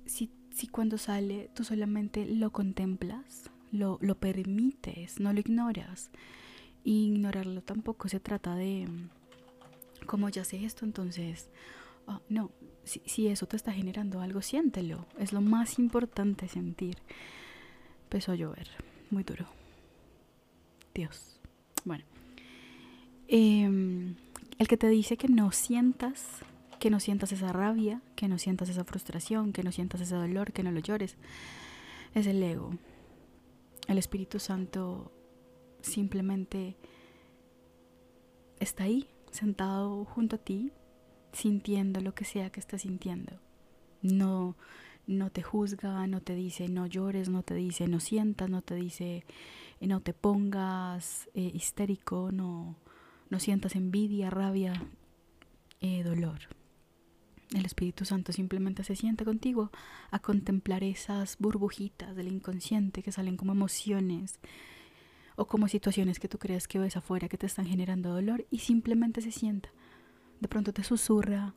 Si, 0.06 0.32
si 0.52 0.68
cuando 0.68 0.98
sale 0.98 1.50
tú 1.54 1.64
solamente 1.64 2.26
lo 2.26 2.52
contemplas, 2.52 3.52
lo, 3.72 4.00
lo 4.02 4.16
permites, 4.16 5.20
no 5.20 5.32
lo 5.34 5.40
ignoras. 5.40 6.10
Ignorarlo 6.84 7.62
tampoco 7.62 8.08
se 8.08 8.20
trata 8.20 8.56
de, 8.56 8.88
como 10.06 10.30
ya 10.30 10.44
sé 10.44 10.64
esto, 10.64 10.86
entonces, 10.86 11.50
ah, 12.08 12.22
no, 12.30 12.52
si, 12.84 13.02
si, 13.06 13.28
eso 13.28 13.46
te 13.46 13.58
está 13.58 13.72
generando 13.72 14.22
algo, 14.22 14.42
siéntelo. 14.42 15.06
Es 15.18 15.34
lo 15.34 15.42
más 15.42 15.78
importante 15.78 16.48
sentir. 16.48 16.98
Empezó 18.04 18.32
a 18.32 18.36
llover, 18.36 18.68
muy 19.12 19.24
duro. 19.24 19.46
Dios. 20.94 21.40
Bueno. 21.86 22.04
Eh, 23.28 24.16
el 24.60 24.68
que 24.68 24.76
te 24.76 24.90
dice 24.90 25.16
que 25.16 25.30
no 25.30 25.52
sientas, 25.52 26.26
que 26.80 26.90
no 26.90 27.00
sientas 27.00 27.32
esa 27.32 27.54
rabia, 27.54 28.02
que 28.16 28.28
no 28.28 28.38
sientas 28.38 28.68
esa 28.68 28.84
frustración, 28.84 29.54
que 29.54 29.64
no 29.64 29.72
sientas 29.72 30.02
ese 30.02 30.16
dolor, 30.16 30.52
que 30.52 30.64
no 30.64 30.72
lo 30.72 30.82
llores, 30.82 31.16
es 32.14 32.28
el 32.28 32.44
ego. 32.44 32.72
El 33.88 33.98
Espíritu 33.98 34.40
Santo 34.40 35.14
simplemente 35.82 36.76
está 38.60 38.86
ahí, 38.86 39.08
sentado 39.32 40.06
junto 40.06 40.36
a 40.36 40.40
ti, 40.40 40.72
sintiendo 41.32 42.02
lo 42.02 42.14
que 42.14 42.26
sea 42.26 42.52
que 42.52 42.60
estés 42.60 42.82
sintiendo. 42.82 43.40
No, 44.02 44.56
no 45.08 45.32
te 45.32 45.42
juzga, 45.42 46.08
no 46.08 46.22
te 46.22 46.36
dice 46.36 46.70
no 46.70 46.86
llores, 46.86 47.30
no 47.30 47.44
te 47.44 47.56
dice 47.56 47.88
no 47.88 48.00
sientas, 48.00 48.50
no 48.50 48.62
te 48.62 48.76
dice 48.76 49.26
no 49.82 50.02
te 50.02 50.14
pongas 50.14 51.30
eh, 51.34 51.52
histérico, 51.54 52.32
no, 52.32 52.78
no 53.30 53.40
sientas 53.40 53.76
envidia, 53.76 54.30
rabia, 54.30 54.74
eh, 55.82 56.04
dolor. 56.04 56.40
El 57.56 57.66
Espíritu 57.66 58.06
Santo 58.06 58.32
simplemente 58.32 58.84
se 58.84 58.96
siente 58.96 59.26
contigo 59.26 59.72
a 60.12 60.20
contemplar 60.20 60.84
esas 60.84 61.38
burbujitas 61.40 62.16
del 62.16 62.28
inconsciente 62.28 63.02
que 63.02 63.12
salen 63.12 63.38
como 63.38 63.54
emociones 63.54 64.40
o 65.40 65.48
como 65.48 65.70
situaciones 65.70 66.20
que 66.20 66.28
tú 66.28 66.38
crees 66.38 66.68
que 66.68 66.80
ves 66.80 66.98
afuera 66.98 67.30
que 67.30 67.38
te 67.38 67.46
están 67.46 67.66
generando 67.66 68.14
dolor 68.14 68.46
y 68.52 68.60
simplemente 68.60 69.22
se 69.22 69.32
sienta. 69.32 69.70
De 70.42 70.50
pronto 70.50 70.74
te 70.74 70.84
susurra. 70.84 71.56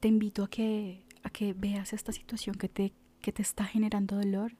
Te 0.00 0.08
invito 0.08 0.42
a 0.42 0.48
que, 0.48 1.04
a 1.22 1.28
que 1.28 1.52
veas 1.52 1.92
esta 1.92 2.12
situación 2.12 2.54
que 2.54 2.70
te, 2.70 2.94
que 3.20 3.30
te 3.30 3.42
está 3.42 3.66
generando 3.66 4.16
dolor. 4.16 4.56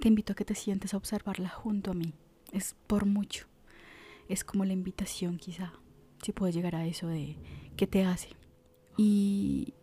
Te 0.00 0.08
invito 0.08 0.32
a 0.32 0.36
que 0.36 0.44
te 0.44 0.56
sientes 0.56 0.94
a 0.94 0.96
observarla 0.96 1.48
junto 1.48 1.92
a 1.92 1.94
mí. 1.94 2.12
Es 2.50 2.74
por 2.88 3.06
mucho. 3.06 3.46
Es 4.28 4.42
como 4.42 4.64
la 4.64 4.72
invitación 4.72 5.38
quizá 5.38 5.74
si 6.24 6.32
puedes 6.32 6.56
llegar 6.56 6.74
a 6.74 6.86
eso 6.86 7.06
de 7.06 7.36
qué 7.76 7.86
te 7.86 8.04
hace. 8.04 8.30
Y, 8.96 9.74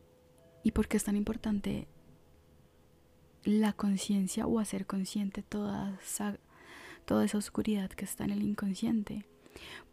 y 0.61 0.71
por 0.71 0.89
qué 0.89 0.97
es 0.97 1.05
tan 1.05 1.15
importante 1.15 1.87
la 3.43 3.73
conciencia 3.73 4.47
o 4.47 4.59
hacer 4.59 4.85
consciente 4.85 5.43
toda 5.43 5.97
esa, 6.01 6.37
toda 7.05 7.25
esa 7.25 7.37
oscuridad 7.37 7.89
que 7.89 8.05
está 8.05 8.23
en 8.23 8.31
el 8.31 8.41
inconsciente. 8.41 9.25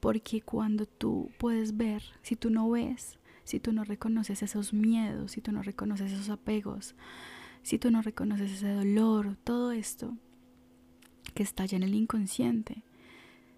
Porque 0.00 0.40
cuando 0.40 0.86
tú 0.86 1.30
puedes 1.38 1.76
ver, 1.76 2.02
si 2.22 2.36
tú 2.36 2.50
no 2.50 2.70
ves, 2.70 3.18
si 3.44 3.60
tú 3.60 3.72
no 3.72 3.84
reconoces 3.84 4.42
esos 4.42 4.72
miedos, 4.72 5.32
si 5.32 5.40
tú 5.40 5.52
no 5.52 5.62
reconoces 5.62 6.12
esos 6.12 6.30
apegos, 6.30 6.94
si 7.62 7.78
tú 7.78 7.90
no 7.90 8.02
reconoces 8.02 8.52
ese 8.52 8.72
dolor, 8.72 9.36
todo 9.44 9.72
esto 9.72 10.16
que 11.34 11.42
está 11.42 11.66
ya 11.66 11.76
en 11.76 11.82
el 11.82 11.94
inconsciente, 11.94 12.82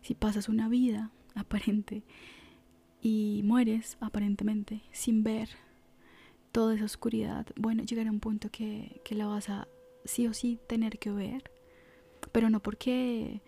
si 0.03 0.15
pasas 0.15 0.49
una 0.49 0.69
vida 0.69 1.11
aparente 1.35 2.03
y 3.01 3.43
mueres 3.45 3.97
aparentemente 4.01 4.83
sin 4.93 5.23
ver 5.23 5.49
toda 6.51 6.75
esa 6.75 6.85
oscuridad, 6.85 7.47
bueno, 7.57 7.83
llegará 7.83 8.11
un 8.11 8.21
punto 8.21 8.51
que, 8.51 9.01
que 9.05 9.15
la 9.15 9.27
vas 9.27 9.49
a 9.49 9.69
sí 10.05 10.27
o 10.27 10.35
sí 10.35 10.59
tener 10.67 10.99
que 10.99 11.11
ver, 11.11 11.51
pero 12.33 12.51
no 12.51 12.61
porque 12.61 13.43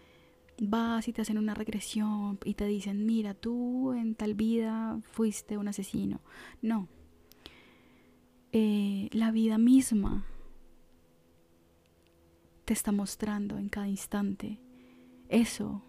vas 0.61 1.09
y 1.09 1.13
te 1.13 1.23
hacen 1.23 1.39
una 1.39 1.55
regresión 1.55 2.39
y 2.45 2.55
te 2.55 2.67
dicen, 2.67 3.07
mira, 3.07 3.35
tú 3.35 3.93
en 3.93 4.15
tal 4.15 4.35
vida 4.35 5.01
fuiste 5.03 5.59
un 5.59 5.69
asesino. 5.69 6.21
No. 6.63 6.89
Eh, 8.53 9.09
la 9.13 9.33
vida 9.33 9.59
misma 9.59 10.25
te 12.65 12.73
está 12.73 12.93
mostrando 12.93 13.59
en 13.59 13.69
cada 13.69 13.89
instante 13.89 14.61
eso 15.29 15.83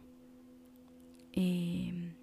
eh, 1.33 2.15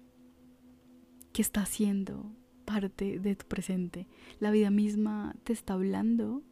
que 1.31 1.41
está 1.41 1.65
siendo 1.65 2.35
parte 2.65 3.19
de 3.19 3.35
tu 3.35 3.45
presente. 3.45 4.07
La 4.39 4.51
vida 4.51 4.69
misma 4.69 5.35
te 5.43 5.53
está 5.53 5.73
hablando 5.73 6.43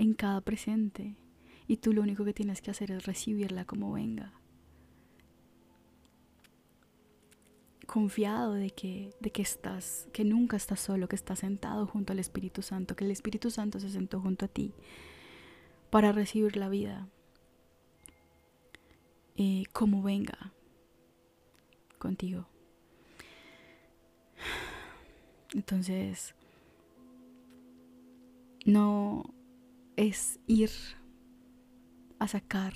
en 0.00 0.14
cada 0.14 0.40
presente 0.40 1.14
y 1.68 1.76
tú 1.76 1.92
lo 1.92 2.00
único 2.00 2.24
que 2.24 2.32
tienes 2.32 2.62
que 2.62 2.70
hacer 2.70 2.90
es 2.90 3.04
recibirla 3.04 3.66
como 3.66 3.92
venga. 3.92 4.32
Confiado 7.86 8.54
de 8.54 8.70
que, 8.70 9.10
de 9.20 9.30
que 9.30 9.42
estás, 9.42 10.08
que 10.14 10.24
nunca 10.24 10.56
estás 10.56 10.80
solo, 10.80 11.06
que 11.06 11.16
estás 11.16 11.40
sentado 11.40 11.86
junto 11.86 12.14
al 12.14 12.18
Espíritu 12.18 12.62
Santo, 12.62 12.96
que 12.96 13.04
el 13.04 13.10
Espíritu 13.10 13.50
Santo 13.50 13.78
se 13.78 13.90
sentó 13.90 14.22
junto 14.22 14.46
a 14.46 14.48
ti 14.48 14.72
para 15.90 16.12
recibir 16.12 16.56
la 16.56 16.70
vida 16.70 17.06
eh, 19.36 19.64
como 19.74 20.02
venga 20.02 20.54
contigo. 21.98 22.48
Entonces, 25.52 26.34
no 28.64 29.34
es 30.00 30.40
ir 30.46 30.70
a 32.18 32.26
sacar 32.26 32.72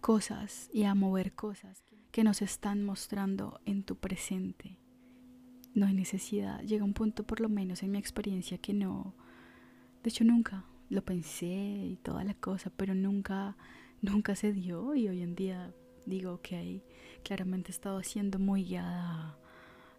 cosas 0.00 0.68
y 0.72 0.82
a 0.82 0.94
mover 0.96 1.34
cosas 1.34 1.84
que 2.10 2.24
nos 2.24 2.42
están 2.42 2.82
mostrando 2.82 3.60
en 3.64 3.84
tu 3.84 3.94
presente. 3.94 4.76
No 5.72 5.86
hay 5.86 5.94
necesidad. 5.94 6.60
Llega 6.62 6.84
un 6.84 6.94
punto, 6.94 7.22
por 7.22 7.38
lo 7.38 7.48
menos 7.48 7.84
en 7.84 7.92
mi 7.92 7.98
experiencia, 7.98 8.58
que 8.58 8.74
no. 8.74 9.14
De 10.02 10.10
hecho, 10.10 10.24
nunca 10.24 10.64
lo 10.88 11.04
pensé 11.04 11.46
y 11.46 11.96
toda 12.02 12.24
la 12.24 12.34
cosa, 12.34 12.72
pero 12.76 12.92
nunca, 12.92 13.56
nunca 14.00 14.34
se 14.34 14.52
dio. 14.52 14.96
Y 14.96 15.06
hoy 15.06 15.22
en 15.22 15.36
día 15.36 15.72
digo, 16.06 16.32
ok, 16.32 16.48
claramente 17.22 17.70
he 17.70 17.74
estado 17.74 18.02
siendo 18.02 18.40
muy 18.40 18.64
guiada 18.64 19.38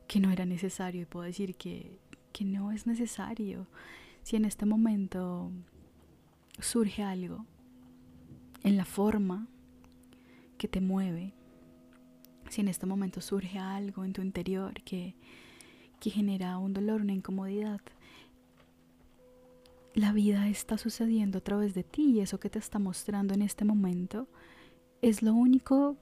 que 0.09 0.19
no 0.19 0.29
era 0.29 0.45
necesario 0.45 1.03
y 1.03 1.05
puedo 1.05 1.25
decir 1.25 1.55
que, 1.55 2.01
que 2.33 2.43
no 2.43 2.73
es 2.73 2.85
necesario. 2.85 3.65
Si 4.23 4.35
en 4.35 4.43
este 4.43 4.65
momento 4.65 5.53
surge 6.59 7.03
algo 7.03 7.45
en 8.63 8.77
la 8.77 8.85
forma 8.85 9.47
que 10.57 10.67
te 10.67 10.81
mueve, 10.81 11.33
si 12.49 12.61
en 12.61 12.67
este 12.67 12.85
momento 12.85 13.21
surge 13.21 13.59
algo 13.59 14.05
en 14.05 14.13
tu 14.13 14.21
interior 14.21 14.73
que, 14.83 15.15
que 15.99 16.09
genera 16.09 16.57
un 16.57 16.73
dolor, 16.73 17.01
una 17.01 17.13
incomodidad, 17.13 17.81
la 19.95 20.11
vida 20.13 20.47
está 20.47 20.77
sucediendo 20.77 21.39
a 21.39 21.41
través 21.41 21.73
de 21.73 21.83
ti 21.83 22.11
y 22.11 22.19
eso 22.21 22.39
que 22.39 22.49
te 22.49 22.59
está 22.59 22.79
mostrando 22.79 23.33
en 23.33 23.41
este 23.41 23.65
momento 23.65 24.27
es 25.01 25.21
lo 25.21 25.33
único 25.33 25.97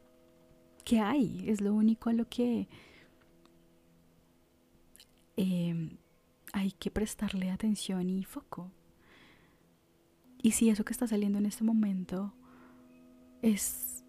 que 0.86 1.00
hay, 1.00 1.44
es 1.48 1.62
lo 1.62 1.74
único 1.74 2.10
a 2.10 2.14
lo 2.14 2.28
que 2.30 2.68
Em, 5.44 5.98
hay 6.54 6.72
que 6.74 6.92
prestarle 6.92 7.50
atención 7.50 8.10
y 8.10 8.24
foco. 8.24 8.72
Y 10.42 10.52
si 10.52 10.70
eso 10.70 10.84
que 10.84 10.94
está 10.94 11.08
saliendo 11.08 11.38
en 11.38 11.46
este 11.46 11.64
momento 11.64 12.34
es... 13.42 14.04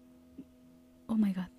Oh 1.07 1.15
my 1.15 1.33
god. 1.33 1.49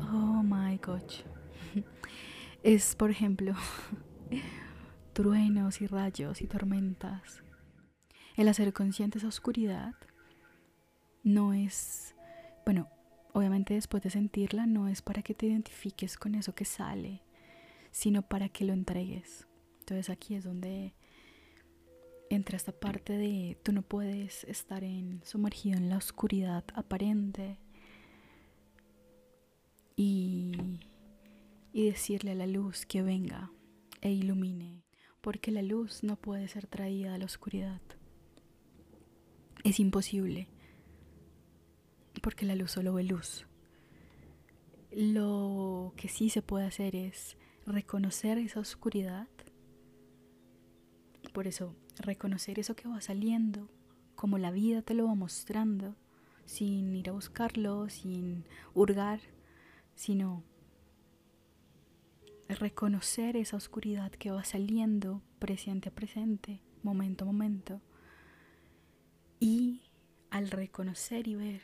Oh 0.00 0.42
my 0.42 0.78
gosh. 0.78 1.22
es, 2.62 2.94
por 2.94 3.10
ejemplo, 3.10 3.54
truenos 5.12 5.80
y 5.80 5.86
rayos 5.86 6.40
y 6.40 6.46
tormentas. 6.46 7.42
El 8.36 8.48
hacer 8.48 8.72
consciente 8.72 9.18
esa 9.18 9.28
oscuridad 9.28 9.94
no 11.24 11.52
es, 11.52 12.14
bueno, 12.64 12.88
Obviamente 13.38 13.74
después 13.74 14.02
de 14.02 14.10
sentirla 14.10 14.66
no 14.66 14.88
es 14.88 15.02
para 15.02 15.22
que 15.22 15.34
te 15.34 15.46
identifiques 15.46 16.16
con 16.16 16.34
eso 16.34 16.54
que 16.54 16.64
sale, 16.64 17.22
sino 17.90 18.22
para 18.22 18.48
que 18.48 18.64
lo 18.64 18.72
entregues. 18.72 19.47
Entonces 19.88 20.10
aquí 20.10 20.34
es 20.34 20.44
donde 20.44 20.92
entra 22.28 22.58
esta 22.58 22.72
parte 22.72 23.16
de 23.16 23.56
tú 23.62 23.72
no 23.72 23.80
puedes 23.80 24.44
estar 24.44 24.84
en, 24.84 25.22
sumergido 25.24 25.78
en 25.78 25.88
la 25.88 25.96
oscuridad 25.96 26.62
aparente 26.74 27.58
y, 29.96 30.52
y 31.72 31.86
decirle 31.86 32.32
a 32.32 32.34
la 32.34 32.46
luz 32.46 32.84
que 32.84 33.00
venga 33.00 33.50
e 34.02 34.12
ilumine 34.12 34.84
porque 35.22 35.52
la 35.52 35.62
luz 35.62 36.02
no 36.02 36.16
puede 36.16 36.48
ser 36.48 36.66
traída 36.66 37.14
a 37.14 37.18
la 37.18 37.24
oscuridad. 37.24 37.80
Es 39.64 39.80
imposible, 39.80 40.48
porque 42.22 42.44
la 42.44 42.56
luz 42.56 42.72
solo 42.72 42.92
ve 42.92 43.04
luz. 43.04 43.46
Lo 44.92 45.94
que 45.96 46.08
sí 46.08 46.28
se 46.28 46.42
puede 46.42 46.66
hacer 46.66 46.94
es 46.94 47.38
reconocer 47.64 48.36
esa 48.36 48.60
oscuridad. 48.60 49.28
Por 51.32 51.46
eso, 51.46 51.74
reconocer 51.98 52.58
eso 52.58 52.74
que 52.74 52.88
va 52.88 53.00
saliendo, 53.00 53.68
como 54.14 54.38
la 54.38 54.50
vida 54.50 54.82
te 54.82 54.94
lo 54.94 55.06
va 55.06 55.14
mostrando, 55.14 55.94
sin 56.44 56.96
ir 56.96 57.10
a 57.10 57.12
buscarlo, 57.12 57.88
sin 57.88 58.44
hurgar, 58.74 59.20
sino 59.94 60.42
reconocer 62.48 63.36
esa 63.36 63.56
oscuridad 63.56 64.10
que 64.12 64.30
va 64.30 64.44
saliendo 64.44 65.22
presente 65.38 65.90
a 65.90 65.94
presente, 65.94 66.62
momento 66.82 67.24
a 67.24 67.26
momento. 67.26 67.80
Y 69.40 69.82
al 70.30 70.50
reconocer 70.50 71.28
y 71.28 71.34
ver, 71.34 71.60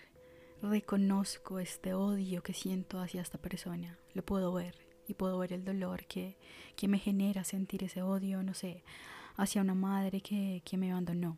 reconozco 0.63 1.59
este 1.59 1.95
odio 1.95 2.43
que 2.43 2.53
siento 2.53 3.01
hacia 3.01 3.23
esta 3.23 3.39
persona, 3.39 3.99
lo 4.13 4.25
puedo 4.25 4.53
ver 4.53 4.77
y 5.09 5.15
puedo 5.15 5.39
ver 5.39 5.53
el 5.53 5.65
dolor 5.65 6.07
que, 6.07 6.39
que 6.77 6.89
me 6.89 6.99
genera 6.99 7.45
sentir 7.45 7.85
ese 7.85 8.03
odio, 8.03 8.43
no 8.43 8.55
sé, 8.55 8.85
hacia 9.37 9.63
una 9.63 9.75
madre 9.75 10.21
que, 10.21 10.63
que 10.65 10.77
me 10.77 10.93
abandonó. 10.93 11.37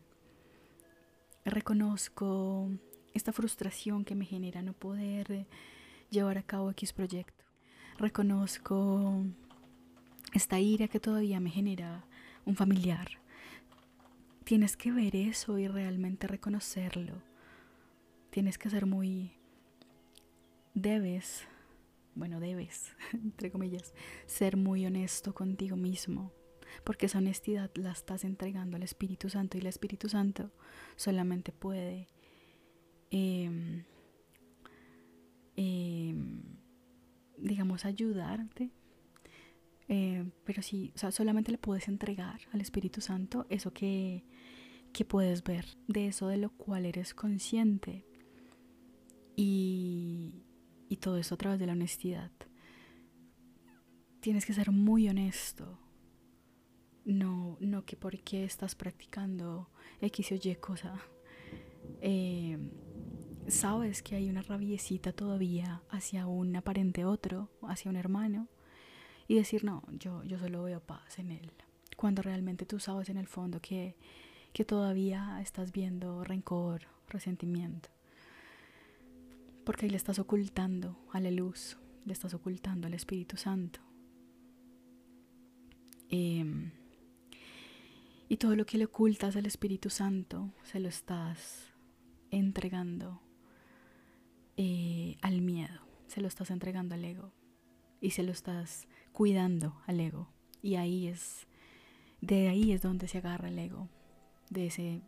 Reconozco 1.45 2.71
esta 3.15 3.33
frustración 3.33 4.05
que 4.05 4.15
me 4.15 4.25
genera 4.25 4.63
no 4.63 4.73
poder 4.73 5.47
llevar 6.11 6.39
a 6.39 6.43
cabo 6.43 6.71
X 6.71 6.93
proyecto. 6.93 7.45
Reconozco 7.99 9.25
esta 10.33 10.61
ira 10.61 10.89
que 10.89 11.01
todavía 11.01 11.41
me 11.41 11.51
genera 11.51 12.05
un 12.45 12.57
familiar. 12.57 13.09
Tienes 14.45 14.77
que 14.77 14.93
ver 14.93 15.17
eso 15.17 15.59
y 15.59 15.67
realmente 15.67 16.27
reconocerlo. 16.27 17.23
Tienes 18.31 18.59
que 18.59 18.71
ser 18.71 18.87
muy... 18.87 19.33
Debes, 20.75 21.47
bueno, 22.15 22.39
debes, 22.39 22.95
entre 23.13 23.51
comillas, 23.51 23.95
ser 24.27 24.57
muy 24.57 24.85
honesto 24.85 25.35
contigo 25.35 25.77
mismo. 25.77 26.33
Porque 26.85 27.07
esa 27.07 27.19
honestidad 27.19 27.71
la 27.75 27.93
estás 27.93 28.25
entregando 28.25 28.77
al 28.77 28.83
Espíritu 28.83 29.29
Santo 29.29 29.57
y 29.57 29.61
el 29.61 29.67
Espíritu 29.67 30.09
Santo 30.09 30.51
solamente 30.97 31.53
puede 31.53 32.09
em, 33.11 33.85
em, 35.57 36.43
digamos, 37.39 37.85
ayudarte 37.85 38.71
eh, 39.89 40.29
pero 40.45 40.63
sí, 40.63 40.93
solamente 41.11 41.53
le 41.53 41.59
puedes 41.59 41.89
entregar 41.89 42.41
al 42.53 42.61
Espíritu 42.61 43.01
Santo 43.01 43.47
eso 43.49 43.73
que, 43.73 44.25
que 44.93 45.05
puedes 45.05 45.45
ver, 45.45 45.65
de 45.87 46.09
eso 46.09 46.29
de 46.29 46.39
lo 46.39 46.51
cual 46.51 46.87
eres 46.87 47.15
consciente. 47.15 48.05
Y, 49.37 50.33
y 50.89 50.97
todo 50.97 51.19
eso 51.19 51.35
a 51.35 51.39
través 51.39 51.61
de 51.61 51.67
la 51.67 51.73
honestidad. 51.73 52.33
Tienes 54.21 54.45
que 54.45 54.55
ser 54.55 54.73
muy 54.73 55.09
honesto. 55.09 55.79
No, 57.07 57.57
no 57.61 57.85
que 57.85 57.97
porque 57.97 58.45
estás 58.45 58.75
practicando 58.75 59.71
X 60.01 60.33
o 60.33 60.35
Y 60.35 60.57
cosa. 60.57 61.01
Eh, 62.01 62.59
sabes 63.49 64.03
que 64.03 64.17
hay 64.17 64.29
una 64.29 64.43
rabiecita 64.43 65.13
todavía 65.13 65.83
hacia 65.89 66.27
un 66.27 66.55
aparente 66.57 67.05
otro, 67.05 67.49
hacia 67.63 67.91
un 67.91 67.97
hermano, 67.97 68.49
y 69.29 69.37
decir, 69.37 69.65
no, 69.65 69.83
yo, 69.99 70.23
yo 70.25 70.39
solo 70.39 70.65
veo 70.65 70.81
paz 70.81 71.19
en 71.19 71.31
él. 71.31 71.53
Cuando 71.97 72.23
realmente 72.23 72.67
tú 72.67 72.79
sabes 72.79 73.09
en 73.09 73.17
el 73.17 73.27
fondo 73.27 73.61
que, 73.61 73.97
que 74.53 74.65
todavía 74.65 75.41
estás 75.41 75.73
viendo 75.73 76.25
rencor, 76.25 76.83
resentimiento. 77.09 77.89
Porque 79.65 79.87
ahí 79.87 79.91
le 79.91 79.97
estás 79.97 80.19
ocultando 80.19 80.99
a 81.13 81.21
la 81.21 81.31
luz, 81.31 81.79
le 82.05 82.13
estás 82.13 82.35
ocultando 82.35 82.87
al 82.87 82.95
Espíritu 82.95 83.37
Santo. 83.37 83.81
Em, 86.09 86.71
y 88.29 88.39
todo 88.39 88.57
lo 88.57 88.67
que 88.67 88.79
le 88.79 88.87
ocultas 88.87 89.37
al 89.37 89.47
Espíritu 89.47 89.91
Santo 89.91 90.53
se 90.65 90.81
lo 90.81 90.89
estás 90.89 91.73
entregando 92.31 93.21
eh, 94.57 95.17
al 95.23 95.43
miedo, 95.43 95.81
se 96.07 96.21
lo 96.21 96.29
estás 96.29 96.51
entregando 96.51 96.95
al 96.95 97.05
ego 97.05 97.33
y 98.01 98.11
se 98.11 98.23
lo 98.23 98.33
estás 98.33 98.89
cuidando 99.13 99.81
al 99.87 100.01
ego. 100.01 100.29
Y 100.63 100.77
ahí 100.77 101.07
es, 101.07 101.47
de 102.21 102.49
ahí 102.49 102.73
es 102.73 102.83
donde 102.83 103.09
se 103.09 103.19
agarra 103.19 103.49
el 103.49 103.59
ego, 103.59 103.89
de 104.51 104.67
ese, 104.67 105.03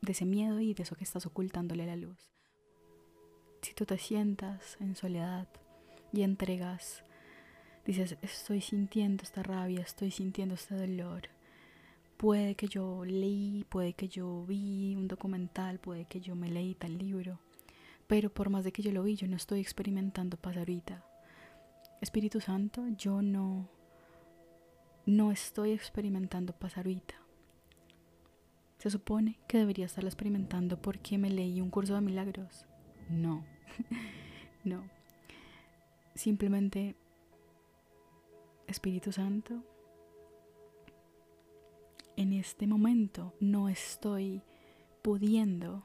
de 0.00 0.12
ese 0.12 0.26
miedo 0.26 0.60
y 0.60 0.74
de 0.74 0.82
eso 0.82 0.96
que 0.96 1.04
estás 1.04 1.26
ocultándole 1.26 1.86
la 1.86 1.96
luz. 1.96 2.32
Si 3.62 3.74
tú 3.74 3.86
te 3.86 3.96
sientas 3.96 4.76
en 4.80 4.96
soledad 4.96 5.48
y 6.12 6.22
entregas, 6.22 7.04
dices, 7.86 8.18
estoy 8.20 8.60
sintiendo 8.60 9.22
esta 9.22 9.42
rabia, 9.42 9.80
estoy 9.80 10.10
sintiendo 10.10 10.56
este 10.56 10.74
dolor. 10.74 11.28
Puede 12.16 12.54
que 12.54 12.68
yo 12.68 13.04
leí, 13.04 13.64
puede 13.68 13.94
que 13.94 14.08
yo 14.08 14.44
vi 14.46 14.94
un 14.94 15.08
documental, 15.08 15.80
puede 15.80 16.04
que 16.04 16.20
yo 16.20 16.36
me 16.36 16.48
leí 16.48 16.74
tal 16.74 16.96
libro, 16.96 17.40
pero 18.06 18.32
por 18.32 18.48
más 18.48 18.64
de 18.64 18.72
que 18.72 18.82
yo 18.82 18.92
lo 18.92 19.02
vi, 19.02 19.16
yo 19.16 19.26
no 19.26 19.36
estoy 19.36 19.60
experimentando 19.60 20.36
paz 20.36 20.56
ahorita. 20.56 21.04
Espíritu 22.00 22.40
Santo, 22.40 22.86
yo 22.96 23.22
no, 23.22 23.68
no 25.06 25.32
estoy 25.32 25.72
experimentando 25.72 26.52
paz 26.52 26.76
ahorita. 26.76 27.14
Se 28.78 28.90
supone 28.90 29.38
que 29.46 29.58
debería 29.58 29.86
estarlo 29.86 30.08
experimentando 30.08 30.80
porque 30.80 31.16
me 31.16 31.30
leí 31.30 31.60
un 31.60 31.70
curso 31.70 31.94
de 31.94 32.00
milagros. 32.00 32.66
No, 33.08 33.44
no. 34.64 34.82
Simplemente, 36.14 36.96
Espíritu 38.66 39.12
Santo, 39.12 39.62
en 42.16 42.32
este 42.32 42.66
momento 42.66 43.34
no 43.40 43.68
estoy 43.68 44.42
pudiendo 45.02 45.84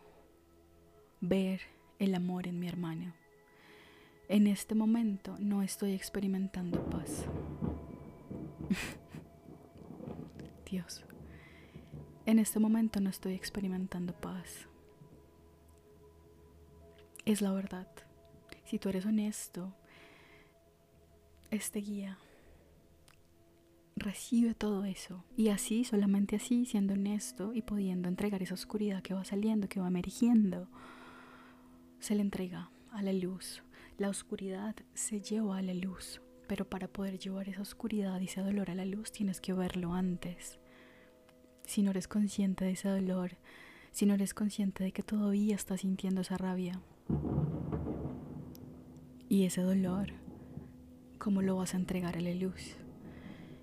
ver 1.22 1.62
el 2.00 2.16
amor 2.16 2.48
en 2.48 2.60
mi 2.60 2.68
hermano. 2.68 3.14
En 4.30 4.48
este 4.48 4.76
momento 4.76 5.38
no 5.40 5.64
estoy 5.64 5.94
experimentando 5.94 6.84
paz. 6.90 7.26
Dios, 10.70 11.06
en 12.26 12.40
este 12.40 12.60
momento 12.60 13.00
no 13.00 13.10
estoy 13.10 13.34
experimentando 13.34 14.14
paz. 14.14 14.68
Es 17.26 17.42
la 17.42 17.54
verdad. 17.54 17.88
Si 18.66 18.80
tú 18.80 18.90
eres 18.90 19.06
honesto, 19.06 19.74
este 21.50 21.80
guía 21.80 22.18
recibe 23.98 24.54
todo 24.54 24.86
eso. 24.86 25.24
Y 25.36 25.50
así, 25.50 25.84
solamente 25.84 26.36
así, 26.36 26.66
siendo 26.66 26.94
honesto 26.94 27.54
y 27.54 27.62
pudiendo 27.62 28.10
entregar 28.10 28.42
esa 28.42 28.54
oscuridad 28.54 29.02
que 29.02 29.14
va 29.14 29.24
saliendo, 29.26 29.68
que 29.68 29.80
va 29.80 29.88
emergiendo, 29.88 30.68
se 32.00 32.16
le 32.16 32.22
entrega 32.22 32.70
a 32.92 33.02
la 33.02 33.14
luz 33.14 33.64
la 33.98 34.10
oscuridad 34.10 34.76
se 34.94 35.22
lleva 35.22 35.58
a 35.58 35.62
la 35.64 35.74
luz, 35.74 36.22
pero 36.48 36.70
para 36.70 36.88
poder 36.88 37.18
llevar 37.18 37.50
esa 37.50 37.64
oscuridad 37.64 38.22
y 38.22 38.26
ese 38.26 38.42
dolor 38.42 38.70
a 38.70 38.76
la 38.76 38.86
luz 38.86 39.12
tienes 39.12 39.42
que 39.42 39.54
verlo 39.54 39.96
antes. 39.96 40.60
Si 41.66 41.82
no 41.82 41.90
eres 41.90 42.08
consciente 42.08 42.66
de 42.66 42.74
ese 42.74 42.90
dolor, 42.90 43.38
si 43.92 44.06
no 44.06 44.14
eres 44.14 44.36
consciente 44.36 44.84
de 44.84 44.92
que 44.92 45.02
todavía 45.02 45.56
estás 45.56 45.82
sintiendo 45.82 46.22
esa 46.22 46.38
rabia 46.38 46.80
y 49.28 49.46
ese 49.46 49.62
dolor, 49.62 50.14
¿cómo 51.18 51.42
lo 51.42 51.56
vas 51.56 51.74
a 51.74 51.78
entregar 51.78 52.18
a 52.18 52.22
la 52.22 52.36
luz? 52.36 52.78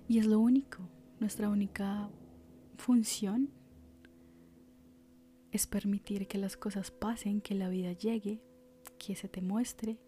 Y 0.07 0.19
es 0.19 0.25
lo 0.27 0.39
único, 0.39 0.87
nuestra 1.19 1.49
única 1.49 2.09
función 2.77 3.49
es 5.51 5.67
permitir 5.67 6.27
que 6.27 6.37
las 6.37 6.57
cosas 6.57 6.91
pasen, 6.91 7.41
que 7.41 7.55
la 7.55 7.69
vida 7.69 7.93
llegue, 7.93 8.41
que 8.99 9.15
se 9.15 9.27
te 9.27 9.41
muestre 9.41 9.99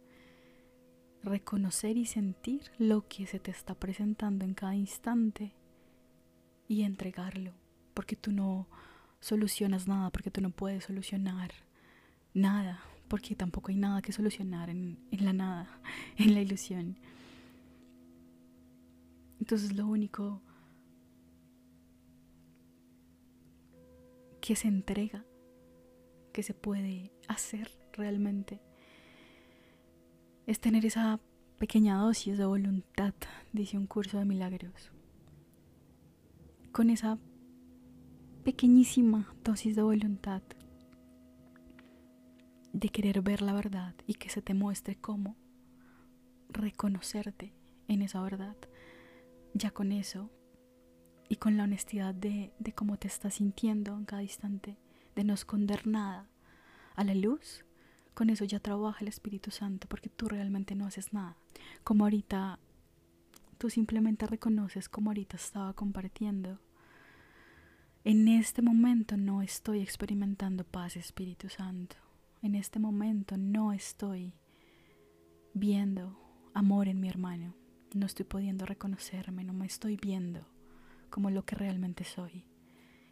reconocer 1.24 1.98
y 1.98 2.06
sentir 2.06 2.72
lo 2.78 3.08
que 3.08 3.26
se 3.26 3.40
te 3.40 3.52
está 3.52 3.76
presentando 3.76 4.46
en 4.46 4.54
cada 4.54 4.76
instante 4.76 5.54
y 6.68 6.84
entregarlo, 6.84 7.54
porque 7.94 8.16
tú 8.16 8.32
no 8.32 8.68
solucionas 9.20 9.88
nada, 9.88 10.12
porque 10.12 10.32
tú 10.32 10.42
no 10.42 10.52
puedes 10.52 10.86
solucionar 10.86 11.52
nada, 12.34 12.82
porque 13.08 13.36
tampoco 13.36 13.72
hay 13.72 13.78
nada 13.78 14.02
que 14.02 14.12
solucionar 14.12 14.70
en, 14.70 15.00
la 15.12 15.34
nada, 15.34 15.82
en 16.18 16.34
la 16.34 16.42
ilusión. 16.42 16.98
Entonces 19.48 19.78
lo 19.78 19.88
único 19.88 20.42
que 24.42 24.58
se 24.58 24.68
entrega, 24.68 25.24
que 26.34 26.44
se 26.44 26.54
puede 26.54 27.14
hacer 27.30 27.72
realmente, 27.94 28.60
es 30.48 30.60
tener 30.60 30.86
esa 30.86 31.22
pequeña 31.58 31.96
dosis 31.96 32.38
de 32.38 32.44
voluntad, 32.44 33.14
dice 33.54 33.78
un 33.78 33.88
curso 33.88 34.18
de 34.18 34.26
milagros. 34.26 34.92
con 36.74 36.90
esa 36.90 37.18
pequeñísima 38.44 39.34
dosis 39.46 39.78
de 39.78 39.82
voluntad 39.82 40.42
de 42.74 42.90
querer 42.90 43.22
ver 43.22 43.42
la 43.42 43.54
verdad 43.54 43.96
y 44.06 44.16
que 44.16 44.28
se 44.28 44.42
te 44.42 44.54
muestre 44.54 44.98
cómo 44.98 45.38
reconocerte 46.50 47.54
en 47.88 48.02
esa 48.02 48.22
verdad. 48.22 48.58
Ya 49.58 49.72
con 49.72 49.92
eso 49.92 50.30
y 51.30 51.38
con 51.38 51.58
la 51.58 51.64
honestidad 51.64 52.14
de, 52.14 52.54
de 52.60 52.74
cómo 52.74 52.98
te 52.98 53.08
estás 53.08 53.36
sintiendo 53.36 53.96
en 53.96 54.06
cada 54.06 54.22
instante, 54.22 54.78
de 55.16 55.24
no 55.24 55.34
esconder 55.34 55.88
nada 55.88 56.28
a 56.96 57.04
la 57.04 57.16
luz, 57.16 57.66
con 58.14 58.30
eso 58.30 58.46
ya 58.46 58.60
trabaja 58.60 59.00
el 59.02 59.08
Espíritu 59.08 59.52
Santo 59.52 59.88
porque 59.88 60.10
tú 60.10 60.28
realmente 60.28 60.76
no 60.76 60.86
haces 60.86 61.14
nada. 61.14 61.36
Como 61.84 62.04
ahorita 62.06 62.60
tú 63.58 63.70
simplemente 63.70 64.28
reconoces 64.28 64.90
como 64.90 65.10
ahorita 65.10 65.38
estaba 65.38 65.74
compartiendo. 65.74 66.60
En 68.04 68.28
este 68.28 68.62
momento 68.62 69.18
no 69.18 69.42
estoy 69.42 69.82
experimentando 69.82 70.64
paz, 70.64 70.96
Espíritu 70.96 71.50
Santo 71.50 71.98
en 72.42 72.56
este 72.56 72.80
momento 72.80 73.38
no 73.38 73.74
estoy 73.74 74.34
viendo 75.54 76.18
amor 76.54 76.88
en 76.88 77.00
mi 77.00 77.10
hermano, 77.10 77.54
no 77.94 78.06
estoy 78.06 78.26
pudiendo 78.26 78.66
reconocerme, 78.66 79.44
no 79.44 79.54
me 79.54 79.66
estoy 79.66 79.98
viendo 79.98 80.46
como 81.10 81.30
lo 81.30 81.46
que 81.46 81.56
realmente 81.56 82.04
soy. 82.04 82.46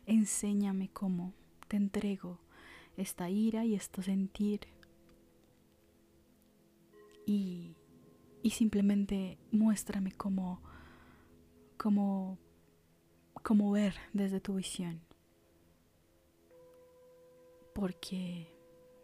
Enséñame 0.05 0.89
cómo 0.89 1.33
te 1.67 1.77
entrego 1.77 2.39
esta 2.97 3.29
ira 3.29 3.65
y 3.65 3.75
esto 3.75 4.01
sentir 4.01 4.61
y, 7.25 7.75
y 8.43 8.51
simplemente 8.51 9.37
muéstrame 9.51 10.11
cómo, 10.11 10.61
cómo, 11.77 12.37
cómo 13.41 13.71
ver 13.71 13.95
desde 14.13 14.39
tu 14.39 14.55
visión. 14.55 15.01
Porque 17.73 18.53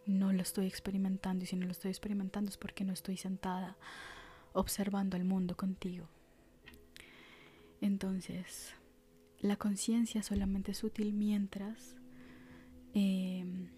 no 0.06 0.32
lo 0.32 0.42
estoy 0.42 0.66
experimentando 0.66 1.44
y 1.44 1.46
si 1.46 1.56
no 1.56 1.66
lo 1.66 1.72
estoy 1.72 1.90
experimentando 1.90 2.50
es 2.50 2.56
porque 2.56 2.84
no 2.84 2.92
estoy 2.92 3.16
sentada 3.16 3.76
observando 4.52 5.16
el 5.16 5.24
mundo 5.24 5.56
contigo. 5.56 6.08
Entonces, 7.80 8.74
la 9.40 9.56
conciencia 9.56 10.22
solamente 10.22 10.70
es 10.70 10.84
útil 10.84 11.12
mientras, 11.12 11.96
em, 12.94 13.68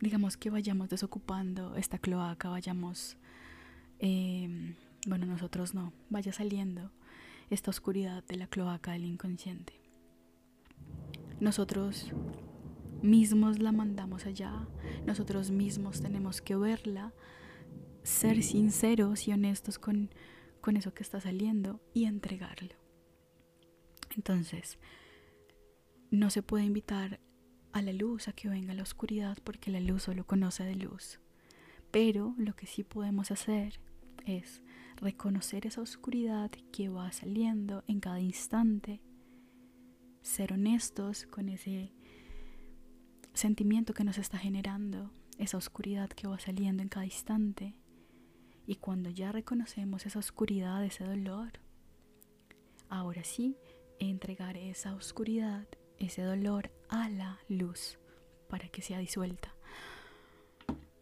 digamos 0.00 0.36
que 0.36 0.50
vayamos 0.50 0.88
desocupando 0.88 1.76
esta 1.76 1.98
cloaca, 1.98 2.48
vayamos, 2.48 3.16
em, 4.00 4.74
bueno, 5.06 5.26
nosotros 5.26 5.72
no, 5.72 5.92
vaya 6.08 6.32
saliendo 6.32 6.90
esta 7.48 7.70
oscuridad 7.70 8.24
de 8.24 8.36
la 8.36 8.48
cloaca 8.48 8.92
del 8.92 9.04
inconsciente. 9.04 9.74
Nosotros 11.38 12.12
mismos 13.02 13.60
la 13.60 13.72
mandamos 13.72 14.26
allá, 14.26 14.66
nosotros 15.06 15.50
mismos 15.50 16.00
tenemos 16.00 16.42
que 16.42 16.56
verla, 16.56 17.12
ser 18.02 18.42
sinceros 18.42 19.28
y 19.28 19.32
honestos 19.32 19.78
con, 19.78 20.10
con 20.60 20.76
eso 20.76 20.94
que 20.94 21.02
está 21.02 21.20
saliendo 21.20 21.80
y 21.94 22.04
entregarlo. 22.04 22.74
Entonces, 24.16 24.78
no 26.10 26.30
se 26.30 26.42
puede 26.42 26.64
invitar 26.64 27.20
a 27.72 27.82
la 27.82 27.92
luz 27.92 28.28
a 28.28 28.32
que 28.32 28.48
venga 28.48 28.74
la 28.74 28.82
oscuridad 28.82 29.38
porque 29.44 29.70
la 29.70 29.80
luz 29.80 30.04
solo 30.04 30.26
conoce 30.26 30.64
de 30.64 30.74
luz. 30.74 31.20
Pero 31.90 32.34
lo 32.36 32.54
que 32.54 32.66
sí 32.66 32.84
podemos 32.84 33.30
hacer 33.30 33.80
es 34.26 34.62
reconocer 34.96 35.66
esa 35.66 35.80
oscuridad 35.80 36.50
que 36.72 36.88
va 36.88 37.10
saliendo 37.12 37.84
en 37.86 38.00
cada 38.00 38.20
instante, 38.20 39.00
ser 40.22 40.52
honestos 40.52 41.26
con 41.26 41.48
ese 41.48 41.92
sentimiento 43.32 43.94
que 43.94 44.04
nos 44.04 44.18
está 44.18 44.38
generando, 44.38 45.10
esa 45.38 45.56
oscuridad 45.56 46.10
que 46.10 46.28
va 46.28 46.38
saliendo 46.38 46.82
en 46.82 46.88
cada 46.88 47.06
instante. 47.06 47.74
Y 48.70 48.76
cuando 48.76 49.10
ya 49.10 49.32
reconocemos 49.32 50.06
esa 50.06 50.20
oscuridad, 50.20 50.84
ese 50.84 51.02
dolor, 51.02 51.50
ahora 52.88 53.24
sí, 53.24 53.56
entregar 53.98 54.56
esa 54.56 54.94
oscuridad, 54.94 55.66
ese 55.98 56.22
dolor 56.22 56.70
a 56.88 57.08
la 57.08 57.40
luz 57.48 57.98
para 58.48 58.68
que 58.68 58.80
sea 58.80 59.00
disuelta. 59.00 59.52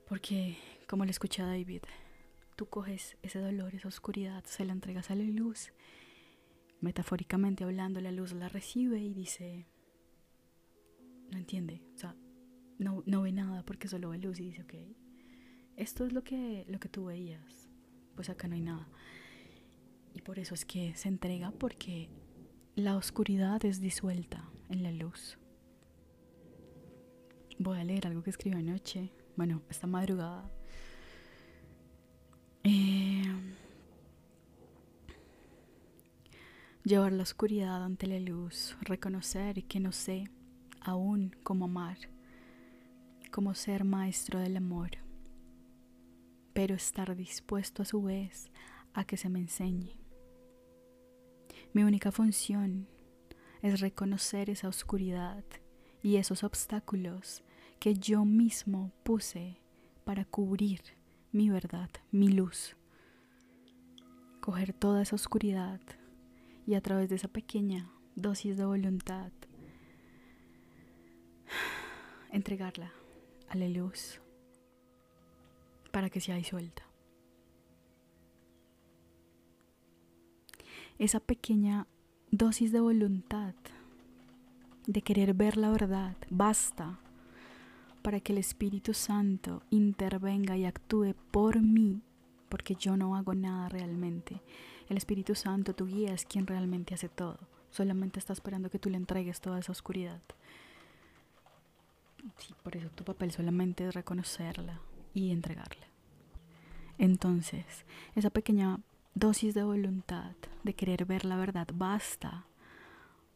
Porque, 0.09 0.57
como 0.89 1.05
le 1.05 1.11
escuché 1.11 1.43
a 1.43 1.47
David, 1.47 1.83
tú 2.57 2.71
coges 2.71 3.19
ese 3.21 3.39
dolor, 3.39 3.75
esa 3.75 3.89
oscuridad, 3.89 4.43
se 4.47 4.65
la 4.65 4.73
entregas 4.73 5.11
a 5.11 5.15
la 5.15 5.25
luz. 5.25 5.75
Metafóricamente 6.81 7.65
hablando, 7.65 8.01
la 8.01 8.13
luz 8.13 8.33
la 8.33 8.49
recibe 8.49 8.99
y 8.99 9.13
dice, 9.13 9.67
no 11.31 11.37
entiende, 11.37 11.83
o 11.95 11.99
sea, 11.99 12.17
no, 12.79 13.03
no 13.05 13.21
ve 13.21 13.33
nada 13.33 13.63
porque 13.63 13.89
solo 13.89 14.09
ve 14.09 14.17
luz 14.17 14.41
y 14.41 14.45
dice, 14.45 14.63
ok, 14.63 14.75
esto 15.79 16.05
es 16.05 16.13
lo 16.13 16.25
que, 16.25 16.65
lo 16.69 16.81
que 16.81 16.89
tú 16.89 17.05
veías, 17.07 17.69
pues 18.17 18.29
acá 18.29 18.49
no 18.49 18.57
hay 18.57 18.61
nada. 18.61 18.89
Y 20.13 20.21
por 20.23 20.41
eso 20.41 20.55
es 20.55 20.65
que 20.65 20.95
se 20.97 21.09
entrega 21.09 21.53
porque 21.53 22.11
la 22.75 22.97
oscuridad 22.97 23.65
es 23.65 23.81
disuelta 23.81 24.51
en 24.69 24.83
la 24.83 24.91
luz. 24.91 25.39
Voy 27.61 27.79
a 27.79 27.85
leer 27.85 28.09
algo 28.09 28.23
que 28.23 28.31
escribió 28.31 28.59
anoche, 28.59 29.13
bueno, 29.37 29.63
esta 29.71 29.87
madrugada. 29.87 30.51
Eh, 32.65 33.23
llevar 36.85 37.13
la 37.13 37.23
oscuridad 37.23 37.85
ante 37.85 38.09
la 38.09 38.19
luz, 38.19 38.77
reconocer 38.81 39.65
que 39.65 39.79
no 39.79 39.93
sé 39.93 40.25
aún 40.81 41.37
como 41.45 41.67
amar, 41.67 41.99
como 43.31 43.55
ser 43.55 43.85
maestro 43.85 44.41
del 44.41 44.57
amor, 44.57 45.08
pero 46.59 46.75
estar 46.75 47.15
dispuesto 47.15 47.83
a 47.83 47.85
su 47.85 48.03
vez 48.03 48.51
a 48.93 49.05
que 49.05 49.17
se 49.17 49.29
me 49.29 49.39
enseñe. 49.39 49.97
Mi 51.73 51.85
única 51.85 52.11
función 52.11 52.89
es 53.63 53.79
reconocer 53.79 54.51
esa 54.51 54.67
oscuridad 54.67 55.45
y 56.03 56.17
esos 56.17 56.43
obstáculos 56.43 57.45
que 57.79 57.95
yo 57.95 58.25
mismo 58.25 58.91
puse 59.05 59.61
para 60.03 60.25
cubrir 60.25 60.81
mi 61.31 61.49
verdad, 61.49 61.91
mi 62.11 62.27
luz. 62.27 62.75
Coger 64.41 64.73
toda 64.73 65.03
esa 65.03 65.15
oscuridad 65.15 65.81
y 66.67 66.75
a 66.75 66.81
través 66.81 67.09
de 67.09 67.15
esa 67.15 67.29
pequeña 67.29 67.89
dosis 68.17 68.57
de 68.57 68.65
voluntad 68.65 69.31
entregarla 72.33 72.93
a 73.49 73.55
la 73.55 73.69
luz 73.69 74.21
para 75.91 76.11
que 76.11 76.21
sea 76.21 76.37
disuelta. 76.37 76.83
Esa 80.99 81.21
pequeña 81.21 81.87
dosis 82.31 82.73
de 82.73 82.81
voluntad, 82.81 83.55
de 84.87 85.03
querer 85.03 85.35
ver 85.35 85.57
la 85.57 85.71
verdad, 85.71 86.17
basta 86.31 86.99
para 88.03 88.21
que 88.21 88.33
el 88.33 88.39
Espíritu 88.39 88.95
Santo 88.95 89.63
intervenga 89.71 90.57
y 90.57 90.65
actúe 90.65 91.15
por 91.31 91.61
mí, 91.61 92.01
porque 92.49 92.75
yo 92.75 92.97
no 92.97 93.15
hago 93.17 93.35
nada 93.35 93.69
realmente. 93.69 94.41
El 94.89 94.97
Espíritu 94.97 95.35
Santo, 95.35 95.75
tu 95.75 95.87
guía, 95.87 96.15
es 96.15 96.25
quien 96.25 96.47
realmente 96.47 96.95
hace 96.95 97.09
todo. 97.09 97.39
Solamente 97.71 98.19
está 98.19 98.33
esperando 98.33 98.71
que 98.71 98.79
tú 98.79 98.89
le 98.89 98.97
entregues 98.97 99.41
toda 99.41 99.59
esa 99.59 99.73
oscuridad. 99.73 100.23
Sí, 102.39 102.55
por 102.63 102.77
eso 102.77 102.89
tu 102.91 103.05
papel 103.05 103.31
solamente 103.31 103.87
es 103.87 103.95
reconocerla 103.95 104.81
y 105.19 105.33
entregarla. 105.33 105.87
Entonces, 106.99 107.65
esa 108.15 108.31
pequeña 108.31 108.81
dosis 109.15 109.55
de 109.55 109.63
voluntad, 109.63 110.33
de 110.63 110.75
querer 110.75 111.05
ver 111.05 111.25
la 111.25 111.37
verdad, 111.37 111.69
basta 111.73 112.47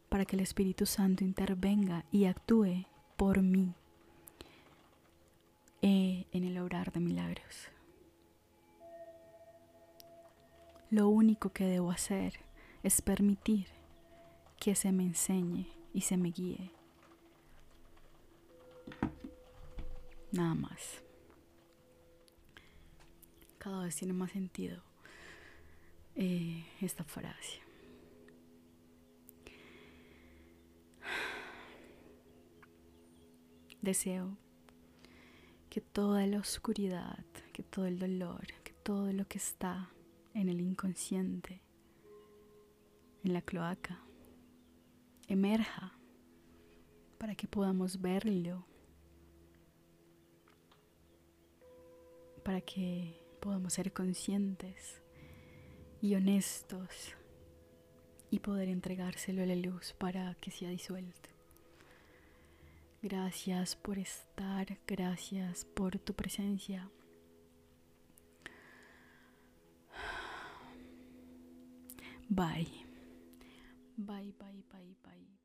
para 0.09 0.25
que 0.25 0.35
el 0.35 0.41
Espíritu 0.41 0.85
Santo 0.85 1.23
intervenga 1.23 2.05
y 2.11 2.25
actúe 2.25 2.85
por 3.17 3.41
mí 3.41 3.73
eh, 5.81 6.25
en 6.31 6.43
el 6.43 6.57
obrar 6.57 6.91
de 6.91 6.99
milagros. 6.99 7.69
Lo 10.89 11.09
único 11.09 11.49
que 11.49 11.65
debo 11.65 11.91
hacer 11.91 12.39
es 12.83 13.01
permitir 13.01 13.67
que 14.59 14.75
se 14.75 14.91
me 14.91 15.03
enseñe 15.03 15.67
y 15.93 16.01
se 16.01 16.17
me 16.17 16.29
guíe 16.31 16.71
Nada 20.31 20.55
más. 20.55 21.03
Cada 23.63 23.85
vez 23.85 23.95
tiene 23.95 24.11
más 24.11 24.31
sentido 24.31 24.83
eh, 26.15 26.65
esta 26.81 27.05
frase. 27.05 27.61
Deseo 33.81 34.37
que 35.69 35.79
toda 35.79 36.27
la 36.27 36.39
oscuridad, 36.39 37.23
que 37.53 37.63
todo 37.63 37.85
el 37.85 37.99
dolor, 37.99 38.45
que 38.65 38.73
todo 38.83 39.13
lo 39.13 39.25
que 39.29 39.37
está 39.37 39.89
en 40.33 40.49
el 40.49 40.59
inconsciente, 40.59 41.61
en 43.23 43.31
la 43.31 43.41
cloaca, 43.41 43.97
emerja, 45.29 45.97
para 47.17 47.33
que 47.35 47.47
podamos 47.47 48.01
verlo, 48.01 48.65
para 52.43 52.59
que 52.59 53.22
podamos 53.43 53.73
ser 53.73 53.91
conscientes 53.91 55.01
y 56.01 56.15
honestos 56.15 57.13
y 58.31 58.39
poder 58.39 58.69
entregárselo 58.69 59.43
a 59.43 59.45
la 59.45 59.55
luz 59.55 59.93
para 59.93 60.33
que 60.35 60.49
sea 60.49 60.69
disuelto. 60.69 61.29
Gracias 63.01 63.75
por 63.75 63.99
estar, 63.99 64.79
gracias 64.87 65.65
por 65.65 65.99
tu 65.99 66.13
presencia. 66.13 66.89
Bye. 72.29 72.85
Bye, 73.97 74.33
bye, 74.39 74.63
bye, 74.71 74.95
bye. 75.03 75.42